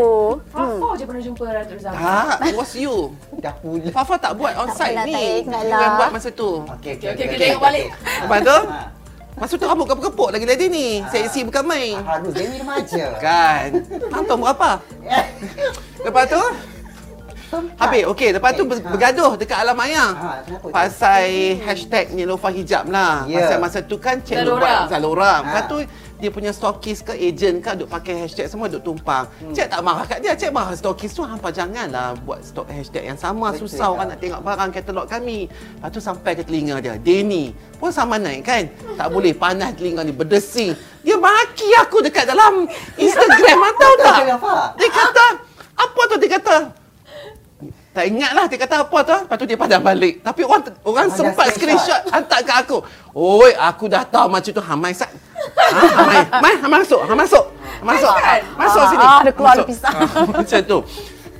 kan, 0.50 0.66
Fafa 0.82 0.88
je 0.98 1.04
pernah 1.06 1.22
jumpa 1.22 1.44
Datuk 1.46 1.74
Rizal. 1.78 1.92
Tak, 1.94 2.36
it 2.42 2.54
was 2.58 2.72
you. 2.74 2.94
Dah 3.38 3.54
pula. 3.62 3.88
Fafa 3.94 4.14
tak 4.18 4.32
buat 4.34 4.52
on 4.58 4.68
site 4.74 4.98
ni. 5.06 5.46
tak 5.46 5.62
lah. 5.70 5.78
yang 5.78 5.92
buat 5.94 6.10
masa 6.10 6.28
tu. 6.34 6.66
Okey, 6.66 6.98
Okey, 6.98 7.06
okey, 7.14 7.24
kita 7.30 7.42
tengok 7.54 7.62
balik. 7.62 7.86
Lepas 7.94 8.38
tu, 8.42 8.56
masa 9.34 9.54
tu 9.54 9.64
rambut 9.64 9.86
kepuk-kepuk 9.86 10.28
lagi 10.30 10.44
lady 10.44 10.66
ni. 10.68 10.86
Seksi 11.08 11.42
bukan 11.42 11.64
main. 11.64 11.98
Harus 12.00 12.32
Dewi 12.32 12.56
remaja. 12.56 13.06
Kan. 13.18 13.68
Hantar 14.08 14.36
berapa? 14.36 14.70
Lepas 16.06 16.24
tu, 16.26 16.42
habis. 17.76 18.02
Okey, 18.08 18.32
lepas 18.32 18.52
tu 18.52 18.64
ber- 18.64 18.80
bergaduh 18.82 19.36
dekat 19.36 19.60
alam 19.60 19.76
maya. 19.76 20.06
Ha? 20.08 20.30
Pasal 20.68 21.60
hashtag 21.60 22.10
Nilofa 22.10 22.48
Hijab 22.48 22.88
lah. 22.88 23.28
Ya. 23.28 23.44
Pasal 23.44 23.58
masa 23.60 23.78
tu 23.80 23.96
kan 23.96 24.18
Cik 24.18 24.40
Zalora. 24.40 24.58
buat 24.58 24.78
Zalora. 24.88 25.32
Lepas 25.42 25.62
Ha. 25.62 25.68
tu, 25.68 25.76
dia 26.22 26.30
punya 26.30 26.54
stokis 26.54 27.02
ke 27.02 27.18
ejen 27.18 27.58
ke 27.58 27.74
duk 27.74 27.90
pakai 27.90 28.22
hashtag 28.22 28.46
semua 28.46 28.70
duk 28.70 28.86
tumpang. 28.86 29.26
Hmm. 29.42 29.50
Cik 29.50 29.66
tak 29.66 29.82
marah 29.82 30.06
kat 30.06 30.22
dia, 30.22 30.38
cik 30.38 30.54
marah 30.54 30.70
stokis 30.78 31.10
tu 31.10 31.26
hampa 31.26 31.50
janganlah 31.50 32.14
buat 32.22 32.38
stok 32.46 32.70
hashtag 32.70 33.10
yang 33.10 33.18
sama 33.18 33.50
Betul, 33.50 33.66
susah 33.66 33.90
orang 33.90 34.06
tak? 34.06 34.14
nak 34.14 34.18
tengok 34.22 34.40
barang 34.46 34.70
katalog 34.70 35.06
kami. 35.10 35.50
Lepas 35.50 35.90
tu 35.90 35.98
sampai 35.98 36.38
ke 36.38 36.46
telinga 36.46 36.78
dia. 36.78 36.94
Denny 36.94 37.50
pun 37.82 37.90
sama 37.90 38.22
naik 38.22 38.46
kan. 38.46 38.70
Tak 38.94 39.10
boleh 39.10 39.34
panas 39.34 39.74
telinga 39.74 40.06
ni 40.06 40.14
berdesing. 40.14 40.78
Dia 41.02 41.18
maki 41.18 41.74
aku 41.82 41.98
dekat 42.06 42.30
dalam 42.30 42.70
Instagram 42.94 43.58
tahu 43.82 43.94
tak? 43.98 44.16
Dia 44.78 44.88
kata 44.94 45.24
apa 45.74 46.00
tu 46.06 46.16
dia 46.22 46.30
kata? 46.38 46.56
Tak 47.92 48.08
ingat 48.08 48.32
lah 48.32 48.48
dia 48.48 48.56
kata 48.56 48.88
apa 48.88 48.98
tu. 49.04 49.16
Lepas 49.26 49.36
tu 49.36 49.44
dia 49.44 49.58
padam 49.58 49.80
balik. 49.84 50.24
Tapi 50.24 50.40
orang 50.48 50.64
orang 50.86 51.06
Ada 51.12 51.16
sempat 51.18 51.46
screenshot. 51.52 52.00
screenshot 52.00 52.14
hantar 52.14 52.40
ke 52.40 52.52
aku. 52.56 52.78
Oi, 53.12 53.52
aku 53.52 53.84
dah 53.84 54.00
tahu 54.08 54.32
macam 54.32 54.48
tu. 54.48 54.62
Hamai 54.64 54.96
sat. 54.96 55.12
Ha. 55.72 56.40
Mai, 56.40 56.54
ha 56.56 56.66
masuk. 56.68 57.00
Ha 57.02 57.12
masuk. 57.12 57.44
Ha 57.52 57.84
masuk. 57.84 58.14
Kan? 58.14 58.40
Masuk 58.54 58.82
Ah, 58.82 58.90
sini. 58.90 59.04
ah, 59.04 59.18
ada 59.20 59.32
keluar 59.32 59.52
Masuk. 59.52 59.64
ada 59.64 59.70
pisang. 59.70 59.96
Ah, 59.96 60.06
Macam 60.38 60.60
tu. 60.62 60.78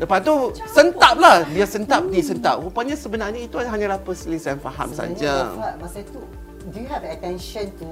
Lepas 0.03 0.19
tu 0.21 0.35
sentap 0.67 1.15
lah. 1.17 1.37
Dia 1.47 1.67
sentap, 1.69 2.03
dia 2.11 2.23
sentap. 2.23 2.57
Rupanya 2.59 2.95
sebenarnya 2.95 3.41
itu 3.41 3.55
hanyalah 3.55 4.03
perselisihan 4.03 4.59
faham 4.59 4.91
saja. 4.91 5.55
Masa 5.79 6.03
tu, 6.03 6.27
do 6.67 6.77
you 6.77 6.89
have 6.91 7.05
attention 7.05 7.71
to 7.79 7.87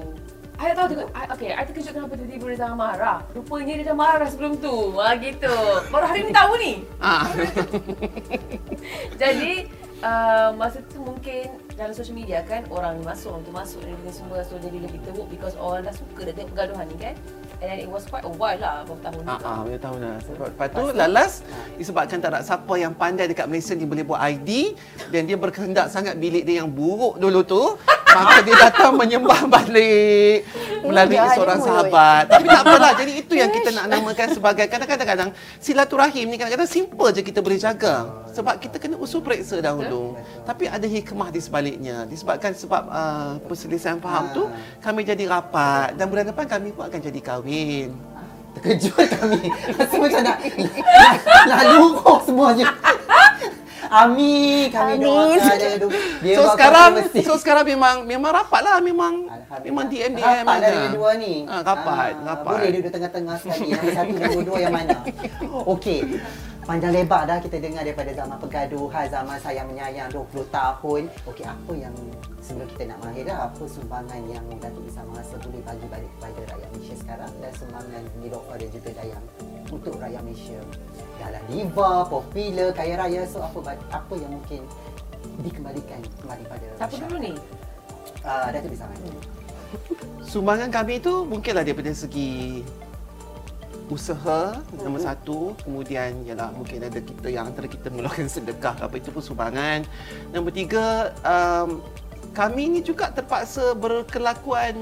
I 0.61 0.77
tahu 0.77 0.93
tu. 0.93 1.01
I, 1.17 1.25
okay, 1.33 1.49
I 1.57 1.65
terkejut 1.65 1.89
kenapa 1.89 2.13
tiba-tiba 2.13 2.53
dia 2.53 2.57
jangan 2.61 2.77
marah. 2.77 3.17
Rupanya 3.33 3.81
dia 3.81 3.85
dah 3.89 3.97
marah 3.97 4.29
sebelum 4.29 4.61
tu. 4.61 4.93
Ah 4.93 5.17
gitu. 5.17 5.49
Baru 5.89 6.05
hari 6.05 6.21
ni 6.21 6.29
tahu 6.29 6.53
ni. 6.61 6.73
Ah. 7.01 7.25
Jadi 9.21 9.65
uh, 10.01 10.49
masa 10.53 10.85
tu 10.85 11.00
mungkin 11.21 11.53
dalam 11.77 11.93
social 11.93 12.17
media 12.17 12.41
kan 12.49 12.65
orang 12.73 12.97
ni 12.97 13.05
masuk, 13.05 13.29
orang 13.29 13.45
tu 13.45 13.53
masuk 13.53 13.79
dan 13.85 13.93
dengan 13.93 14.09
semua 14.09 14.41
so 14.41 14.57
jadi 14.57 14.77
lebih 14.81 14.97
teruk 15.05 15.29
because 15.29 15.53
orang 15.61 15.85
dah 15.85 15.93
suka 15.93 16.25
dah 16.25 16.33
tengok 16.33 16.49
pergaduhan 16.57 16.85
ni 16.89 16.97
kan. 16.97 17.13
And 17.61 17.67
then 17.69 17.77
it 17.77 17.89
was 17.93 18.09
quite 18.09 18.25
a 18.25 18.33
while 18.41 18.57
lah 18.57 18.81
berapa 18.89 19.05
tahun 19.05 19.21
Ah, 19.29 19.37
ah, 19.45 19.57
boleh 19.61 19.77
tahu 19.77 19.95
dah. 20.01 20.17
Sebab, 20.25 20.47
lepas 20.49 20.67
tu 20.73 20.83
lalas 20.97 21.31
disebabkan 21.77 22.17
tak 22.17 22.33
ada 22.33 22.41
siapa 22.41 22.73
yang 22.73 22.97
pandai 22.97 23.29
dekat 23.29 23.45
Malaysia 23.45 23.77
ni 23.77 23.85
boleh 23.85 24.01
buat 24.01 24.17
ID 24.17 24.73
dan 25.13 25.29
dia 25.29 25.37
berkehendak 25.37 25.93
sangat 25.93 26.17
bilik 26.17 26.41
dia 26.41 26.65
yang 26.65 26.73
buruk 26.73 27.21
dulu 27.21 27.45
tu. 27.45 27.63
maka 28.11 28.43
dia 28.43 28.55
datang 28.59 28.91
menyembah 28.99 29.47
balik 29.47 30.43
melalui 30.83 31.15
jahat 31.15 31.35
seorang 31.39 31.59
sahabat. 31.63 32.23
Tapi 32.27 32.47
tak 32.47 32.61
apalah. 32.67 32.91
Jadi 32.99 33.11
itu 33.23 33.33
yang 33.39 33.51
kita 33.55 33.69
nak 33.71 33.85
namakan 33.87 34.27
sebagai 34.35 34.65
kadang-kadang 34.67 35.29
silaturahim 35.63 36.25
ni 36.27 36.35
kadang-kadang 36.35 36.69
simple 36.69 37.09
je 37.15 37.21
kita 37.23 37.39
boleh 37.39 37.59
jaga. 37.59 38.27
Sebab 38.31 38.55
kita 38.57 38.79
kena 38.79 38.95
usul 38.95 39.19
periksa 39.19 39.59
dahulu. 39.59 40.15
Tapi 40.43 40.67
ada 40.67 40.87
hikmah 40.87 41.29
di 41.29 41.39
sebaliknya. 41.39 42.07
Disebabkan 42.07 42.55
sebab 42.55 42.83
uh, 42.87 43.31
perselisihan 43.45 43.99
faham 43.99 44.31
tu 44.31 44.43
kami 44.79 45.03
jadi 45.03 45.27
rapat 45.27 45.99
dan 45.99 46.07
bulan 46.07 46.25
depan 46.27 46.47
kami 46.47 46.71
pun 46.71 46.87
akan 46.87 46.99
jadi 46.99 47.19
kahwin. 47.19 47.91
Terkejut 48.51 49.07
kami. 49.19 49.47
Rasa 49.75 49.95
macam 49.95 50.21
nak 50.23 50.37
nak, 50.99 51.13
nak 51.47 51.61
luruh 51.75 52.19
semuanya. 52.23 52.67
Amin. 53.91 54.71
Kami 54.71 54.91
Amin. 54.95 55.03
doakan 55.03 55.57
dia. 55.59 55.75
dia 56.23 56.35
so 56.39 56.43
sekarang 56.55 56.89
konfirmasi. 56.95 57.27
so 57.27 57.33
sekarang 57.35 57.65
memang 57.67 57.95
memang 58.07 58.31
rapat 58.31 58.63
lah 58.63 58.79
memang 58.79 59.27
memang 59.67 59.85
DM 59.91 60.15
DM 60.15 60.47
Rapat 60.47 60.57
lah 60.63 60.69
dia 60.71 60.89
dua 60.95 61.11
ni. 61.19 61.43
Ah, 61.43 61.59
rapat, 61.59 62.15
Ah, 62.15 62.23
rapat. 62.23 62.55
Boleh 62.55 62.71
duduk 62.79 62.91
tengah-tengah 62.95 63.35
sekali. 63.35 63.75
Yang 63.75 63.91
satu 63.91 64.15
dan 64.15 64.29
dua 64.47 64.57
yang 64.63 64.71
mana? 64.71 64.97
Okey. 65.67 65.99
Panjang 66.61 66.93
lebar 66.93 67.25
dah 67.25 67.41
kita 67.41 67.57
dengar 67.57 67.81
daripada 67.81 68.13
zaman 68.13 68.37
pergaduhan, 68.37 69.09
zaman 69.09 69.37
sayang 69.41 69.65
menyayang 69.65 70.13
20 70.13 70.45
tahun. 70.53 71.09
Okey, 71.25 71.41
apa 71.41 71.73
yang 71.73 71.89
sebelum 72.37 72.69
kita 72.77 72.93
nak 72.93 72.97
mengakhiri 73.01 73.33
dah, 73.33 73.37
apa 73.49 73.63
sumbangan 73.65 74.21
yang 74.29 74.45
Datuk 74.61 74.85
Bisa 74.85 75.01
Mengasa 75.09 75.35
boleh 75.41 75.61
bagi 75.65 75.85
balik 75.89 76.11
kepada 76.21 76.41
rakyat 76.53 76.69
Malaysia 76.69 76.95
sekarang 77.01 77.31
dan 77.41 77.51
sumbangan 77.57 78.03
Nilofa 78.21 78.53
dan 78.61 78.69
juga 78.69 78.89
Dayang 78.93 79.25
untuk 79.73 79.93
rakyat 79.97 80.21
Malaysia. 80.21 80.59
Dalam 81.17 81.43
diva, 81.49 81.91
popular, 82.05 82.69
kaya 82.77 82.93
raya, 82.93 83.21
so 83.25 83.41
apa 83.41 83.73
apa 83.89 84.13
yang 84.13 84.29
mungkin 84.29 84.61
dikembalikan 85.41 85.99
kembali 86.21 86.43
pada 86.45 86.65
Siapa 86.77 86.93
dulu 86.93 87.17
ni? 87.17 87.33
Uh, 88.21 88.47
Datuk 88.53 88.69
Mengasa. 88.69 89.09
Sumbangan 90.21 90.69
kami 90.69 91.01
tu 91.01 91.25
mungkinlah 91.25 91.65
daripada 91.65 91.89
segi 91.89 92.61
usaha 93.91 94.55
nombor 94.79 95.03
satu 95.03 95.51
kemudian 95.67 96.23
ialah 96.23 96.55
mungkin 96.55 96.87
ada 96.87 97.03
kita 97.03 97.27
yang 97.27 97.51
antara 97.51 97.67
kita 97.67 97.91
mengeluarkan 97.91 98.31
sedekah 98.39 98.79
apa 98.79 98.95
itu 98.95 99.11
pun 99.11 99.19
sumbangan. 99.19 99.83
Nombor 100.31 100.55
tiga 100.55 101.11
um, 101.27 101.83
kami 102.31 102.71
ni 102.71 102.79
juga 102.79 103.11
terpaksa 103.11 103.75
berkelakuan 103.75 104.73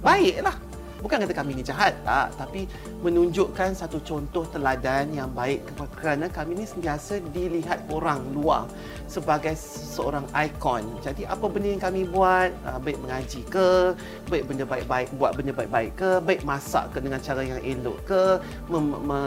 baik 0.00 0.40
lah 0.42 0.56
bukan 1.06 1.22
kata 1.22 1.38
kami 1.38 1.54
ni 1.54 1.62
jahat 1.62 1.94
tak. 2.02 2.34
Tapi 2.34 2.66
menunjukkan 3.06 3.78
satu 3.78 4.02
contoh 4.02 4.42
teladan 4.50 5.14
yang 5.14 5.30
baik 5.30 5.62
kerana 5.94 6.26
kami 6.26 6.58
ni 6.58 6.66
sentiasa 6.66 7.22
dilihat 7.30 7.86
orang 7.94 8.26
luar 8.34 8.66
sebagai 9.06 9.54
seorang 9.54 10.26
ikon. 10.34 10.82
Jadi 10.98 11.22
apa 11.22 11.46
benda 11.46 11.70
yang 11.70 11.78
kami 11.78 12.02
buat, 12.10 12.50
uh, 12.66 12.82
baik 12.82 12.98
mengaji 12.98 13.40
ke, 13.46 13.94
baik 14.26 14.50
benda 14.50 14.66
baik-baik, 14.66 15.08
buat 15.14 15.32
benda 15.38 15.54
baik-baik 15.54 15.92
ke, 15.94 16.10
baik 16.26 16.42
masak 16.42 16.90
ke 16.90 16.98
dengan 16.98 17.22
cara 17.22 17.46
yang 17.46 17.62
elok 17.62 17.98
ke, 18.02 18.22
mem, 18.66 18.98
me, 19.06 19.20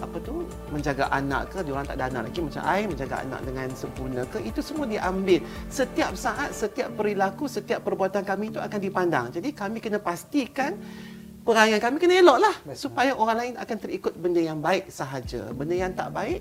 apa 0.00 0.16
tu, 0.24 0.48
menjaga 0.72 1.12
anak 1.12 1.52
ke, 1.52 1.60
diorang 1.60 1.84
tak 1.84 2.00
ada 2.00 2.08
anak 2.08 2.32
lagi 2.32 2.40
macam 2.40 2.62
I, 2.64 2.80
menjaga 2.88 3.16
anak 3.20 3.40
dengan 3.44 3.68
sempurna 3.76 4.22
ke, 4.24 4.38
itu 4.40 4.60
semua 4.64 4.88
diambil. 4.88 5.44
Setiap 5.68 6.16
saat, 6.16 6.56
setiap 6.56 6.88
perilaku, 6.96 7.44
setiap 7.44 7.84
perbuatan 7.84 8.24
kami 8.24 8.48
itu 8.48 8.56
akan 8.56 8.80
dipandang. 8.80 9.26
Jadi 9.28 9.52
kami 9.52 9.84
kena 9.84 10.00
pastikan 10.00 10.80
perangai 11.40 11.80
kami 11.80 11.96
kena 11.96 12.14
elok 12.20 12.38
lah 12.38 12.54
supaya 12.76 13.16
orang 13.16 13.36
lain 13.36 13.54
akan 13.56 13.76
terikut 13.80 14.12
benda 14.16 14.40
yang 14.40 14.60
baik 14.60 14.92
sahaja. 14.92 15.50
Benda 15.52 15.74
yang 15.74 15.92
tak 15.96 16.12
baik 16.12 16.40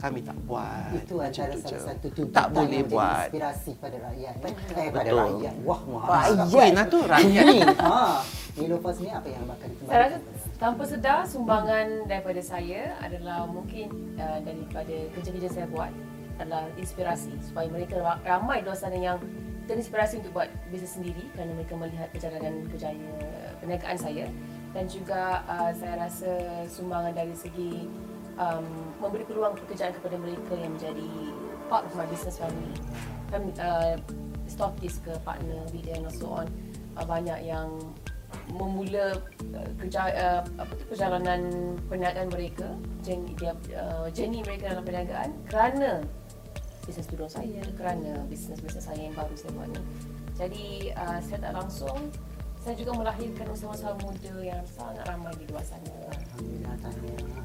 kami 0.00 0.24
tak 0.24 0.38
buat. 0.48 0.96
Itu 0.96 1.20
antara 1.20 1.52
tu 1.52 1.60
salah 1.60 1.76
je. 1.76 1.78
satu 1.84 2.08
tuntutan 2.16 2.32
tak 2.32 2.46
boleh 2.56 2.82
buat. 2.88 3.28
inspirasi 3.28 3.72
pada 3.76 3.96
rakyat. 4.00 4.34
Eh, 4.40 4.54
eh 4.80 4.88
pada 4.88 5.10
rakyat. 5.12 5.54
Wah, 5.60 5.80
mahal. 5.84 6.30
Rakyat. 6.48 6.72
Lah 6.72 6.86
tu 6.88 6.98
rakyat. 7.04 7.44
Ini, 7.44 7.58
ha. 7.84 8.24
Nilofa 8.56 8.90
sendiri 8.96 9.12
apa 9.12 9.28
yang 9.28 9.44
bakal 9.44 9.68
kembali? 9.68 9.88
Saya 9.92 10.00
rasa 10.00 10.16
tanpa 10.56 10.82
sedar 10.88 11.18
sumbangan 11.28 11.86
daripada 12.08 12.40
saya 12.40 12.96
adalah 13.04 13.44
mungkin 13.44 14.16
uh, 14.16 14.40
daripada 14.40 14.96
kerja-kerja 15.12 15.48
saya 15.52 15.66
buat 15.68 15.92
adalah 16.40 16.64
inspirasi 16.80 17.36
supaya 17.44 17.68
mereka 17.68 18.00
ra- 18.00 18.20
ramai 18.24 18.64
di 18.64 18.72
luar 18.72 18.78
sana 18.80 18.96
yang 18.96 19.20
terinspirasi 19.68 20.24
untuk 20.24 20.32
buat 20.34 20.48
bisnes 20.72 20.96
sendiri 20.96 21.28
kerana 21.36 21.52
mereka 21.52 21.76
melihat 21.76 22.08
perjalanan 22.10 22.64
berjaya 22.66 23.12
perniagaan 23.60 23.98
saya 24.00 24.26
dan 24.70 24.84
juga 24.86 25.42
uh, 25.46 25.70
saya 25.74 25.94
rasa 26.08 26.30
sumbangan 26.70 27.12
dari 27.14 27.34
segi 27.34 27.86
um, 28.38 28.66
memberi 29.02 29.26
peluang 29.26 29.54
pekerjaan 29.58 29.92
kepada 29.94 30.16
mereka 30.16 30.52
yang 30.56 30.72
menjadi 30.74 31.10
part 31.66 31.86
of 31.86 31.92
my 31.94 32.06
business 32.08 32.38
family. 32.38 32.74
Fam- 33.30 33.54
uh, 33.58 33.94
stockist 34.50 35.06
ke 35.06 35.14
partner, 35.22 35.62
bidder 35.70 35.94
and 35.94 36.10
so 36.10 36.42
on. 36.42 36.46
Uh, 36.98 37.06
banyak 37.06 37.38
yang 37.46 37.70
memula 38.50 39.14
uh, 39.54 39.70
uh, 39.78 40.42
apa 40.42 40.72
tu 40.74 40.84
perjalanan 40.90 41.74
perniagaan 41.86 42.30
mereka, 42.34 42.66
journey 43.06 43.34
dia 43.38 43.54
uh, 43.78 44.10
journey 44.10 44.42
mereka 44.42 44.74
dalam 44.74 44.82
perniagaan 44.82 45.30
kerana 45.46 46.02
bisnes 46.82 47.06
tudung 47.06 47.30
saya, 47.30 47.62
kerana 47.78 48.26
bisnes-bisnes 48.26 48.82
saya 48.82 49.06
yang 49.06 49.14
baru 49.14 49.34
saya 49.38 49.54
buat 49.54 49.68
ni. 49.70 49.82
Jadi 50.34 50.66
uh, 50.96 51.18
saya 51.22 51.38
tak 51.38 51.52
langsung 51.54 52.10
saya 52.60 52.74
juga 52.76 52.92
melahirkan 52.92 53.46
usaha-usaha 53.48 53.96
muda 54.04 54.34
yang 54.44 54.60
sangat 54.68 55.04
ramai 55.08 55.32
di 55.40 55.48
luar 55.48 55.64
sana. 55.64 55.88
Alhamdulillah, 56.12 56.74
tahniah. 56.84 57.40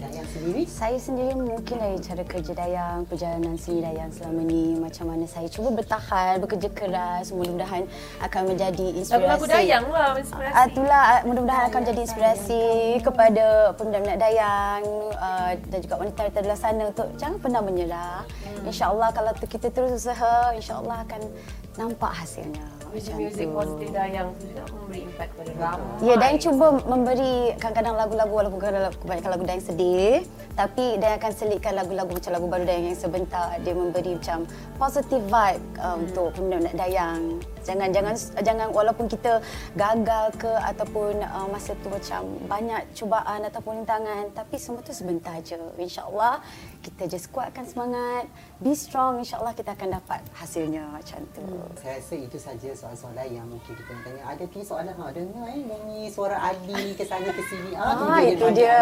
Dan 0.00 0.16
yang 0.16 0.28
sendiri? 0.32 0.64
Saya 0.64 0.96
sendiri 0.96 1.36
mungkin 1.36 1.76
dari 1.76 2.00
cara 2.00 2.24
kerja 2.24 2.52
Dayang, 2.56 3.04
perjalanan 3.04 3.56
seni 3.60 3.84
Dayang 3.84 4.08
selama 4.08 4.40
ni 4.48 4.80
macam 4.80 5.12
mana 5.12 5.28
saya 5.28 5.44
cuba 5.52 5.76
bertahan, 5.76 6.40
bekerja 6.40 6.72
keras, 6.72 7.36
mudah-mudahan 7.36 7.84
akan 8.24 8.42
menjadi 8.48 8.86
inspirasi. 8.96 9.20
Lagu-lagu 9.28 9.44
Dayang 9.48 9.84
lah 9.92 10.16
inspirasi. 10.16 10.56
Ah, 10.56 10.64
itulah 10.72 11.02
ah, 11.04 11.20
mudah-mudahan 11.28 11.64
akan 11.68 11.82
jadi 11.84 12.00
inspirasi 12.00 12.64
kepada 13.04 13.76
peminat-peminat 13.76 14.18
Dayang 14.24 14.82
uh, 15.20 15.52
dan 15.68 15.78
juga 15.84 15.94
wanita-wanita 16.00 16.38
di 16.40 16.48
luar 16.48 16.60
sana 16.60 16.82
untuk 16.88 17.06
jangan 17.20 17.36
pernah 17.36 17.60
menyerah. 17.60 18.20
Hmm. 18.24 18.68
InsyaAllah 18.72 19.08
kalau 19.12 19.36
tu 19.36 19.44
kita 19.44 19.68
terus 19.68 20.00
usaha, 20.00 20.56
insyaAllah 20.56 21.04
akan 21.04 21.28
nampak 21.76 22.12
hasilnya. 22.24 22.79
Music 22.90 23.48
positif 23.54 23.88
Dayang 23.94 24.34
tu 24.34 24.50
juga 24.50 24.62
memberi 24.74 25.00
impact 25.06 25.30
kepada 25.38 25.52
ramai. 25.56 26.02
Ya, 26.02 26.14
dan 26.18 26.32
cuba 26.42 26.66
memberi 26.82 27.34
kadang-kadang 27.62 27.94
lagu-lagu 27.94 28.32
walaupun 28.34 28.58
kadang 28.58 28.90
kebanyakan 28.98 29.30
lagu 29.30 29.44
Dayang 29.46 29.64
sedih, 29.64 30.26
tapi 30.58 30.98
Dayang 30.98 31.18
akan 31.22 31.32
selitkan 31.32 31.72
lagu-lagu 31.78 32.10
macam 32.10 32.30
lagu 32.34 32.46
baru 32.50 32.64
Dayang 32.66 32.86
yang 32.90 32.98
sebentar. 32.98 33.54
Dia 33.62 33.74
memberi 33.78 34.18
macam 34.18 34.38
positive 34.76 35.22
vibe 35.22 35.62
uh, 35.78 35.96
untuk 36.02 36.26
peminat-peminat 36.34 36.74
Dayang. 36.74 37.20
Jangan 37.66 37.88
jangan 37.90 38.14
jangan 38.44 38.68
walaupun 38.70 39.10
kita 39.10 39.42
gagal 39.74 40.36
ke 40.38 40.52
ataupun 40.76 41.18
uh, 41.24 41.48
masa 41.48 41.74
tu 41.82 41.88
macam 41.88 42.28
banyak 42.46 42.82
cubaan 42.94 43.42
ataupun 43.48 43.82
rintangan 43.82 44.30
tapi 44.36 44.60
semua 44.60 44.84
tu 44.84 44.92
sebentar 44.92 45.34
je. 45.40 45.58
Insya-Allah 45.80 46.44
kita 46.80 47.08
just 47.08 47.28
kuatkan 47.34 47.64
semangat, 47.64 48.28
be 48.60 48.72
strong 48.72 49.20
insya-Allah 49.20 49.52
kita 49.56 49.72
akan 49.74 50.00
dapat 50.00 50.20
hasilnya 50.36 50.86
macam 50.92 51.20
tu. 51.32 51.42
Hmm. 51.44 51.72
Saya 51.80 51.98
rasa 51.98 52.14
itu 52.16 52.38
saja 52.38 52.68
soalan-soalan 52.72 53.28
yang 53.28 53.46
mungkin 53.48 53.72
kita 53.74 53.90
nak 53.92 54.02
tanya. 54.04 54.22
Ada 54.28 54.44
lagi 54.50 54.66
soalan 54.66 54.94
ha 54.98 55.06
dengar 55.14 55.46
eh 55.56 55.62
bunyi 55.64 56.00
suara 56.12 56.36
Ali 56.36 56.92
ke 56.98 57.04
sana 57.06 57.30
ke 57.30 57.42
sini. 57.48 57.72
Ah, 57.78 57.96
ah 57.96 58.20
itu 58.20 58.46
dia. 58.52 58.80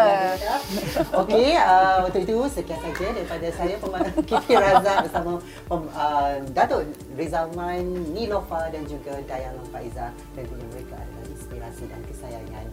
Okey, 1.13 1.55
uh, 1.55 2.09
untuk 2.09 2.21
itu 2.25 2.37
sekian 2.51 2.81
saja 2.83 3.07
daripada 3.15 3.47
saya 3.53 3.75
pemandu 3.79 4.11
Kifi 4.29 4.55
Razak 4.59 4.97
bersama 5.07 5.33
uh, 5.71 6.33
Datuk 6.57 6.83
Rizalman, 7.19 8.15
Nilofa 8.15 8.71
dan 8.71 8.87
juga 8.87 9.19
Dayang 9.27 9.59
Faiza. 9.75 10.15
Tentunya 10.39 10.67
mereka 10.71 10.95
adalah 10.95 11.27
inspirasi 11.35 11.85
dan 11.91 12.01
kesayangan 12.07 12.67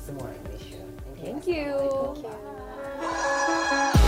semua 0.00 0.24
orang 0.24 0.40
Malaysia. 0.48 0.80
Thank 1.20 1.44
you. 1.44 1.76
Thank 1.76 2.24
you. 2.24 2.32
Thank 3.00 3.94
you. 3.94 3.99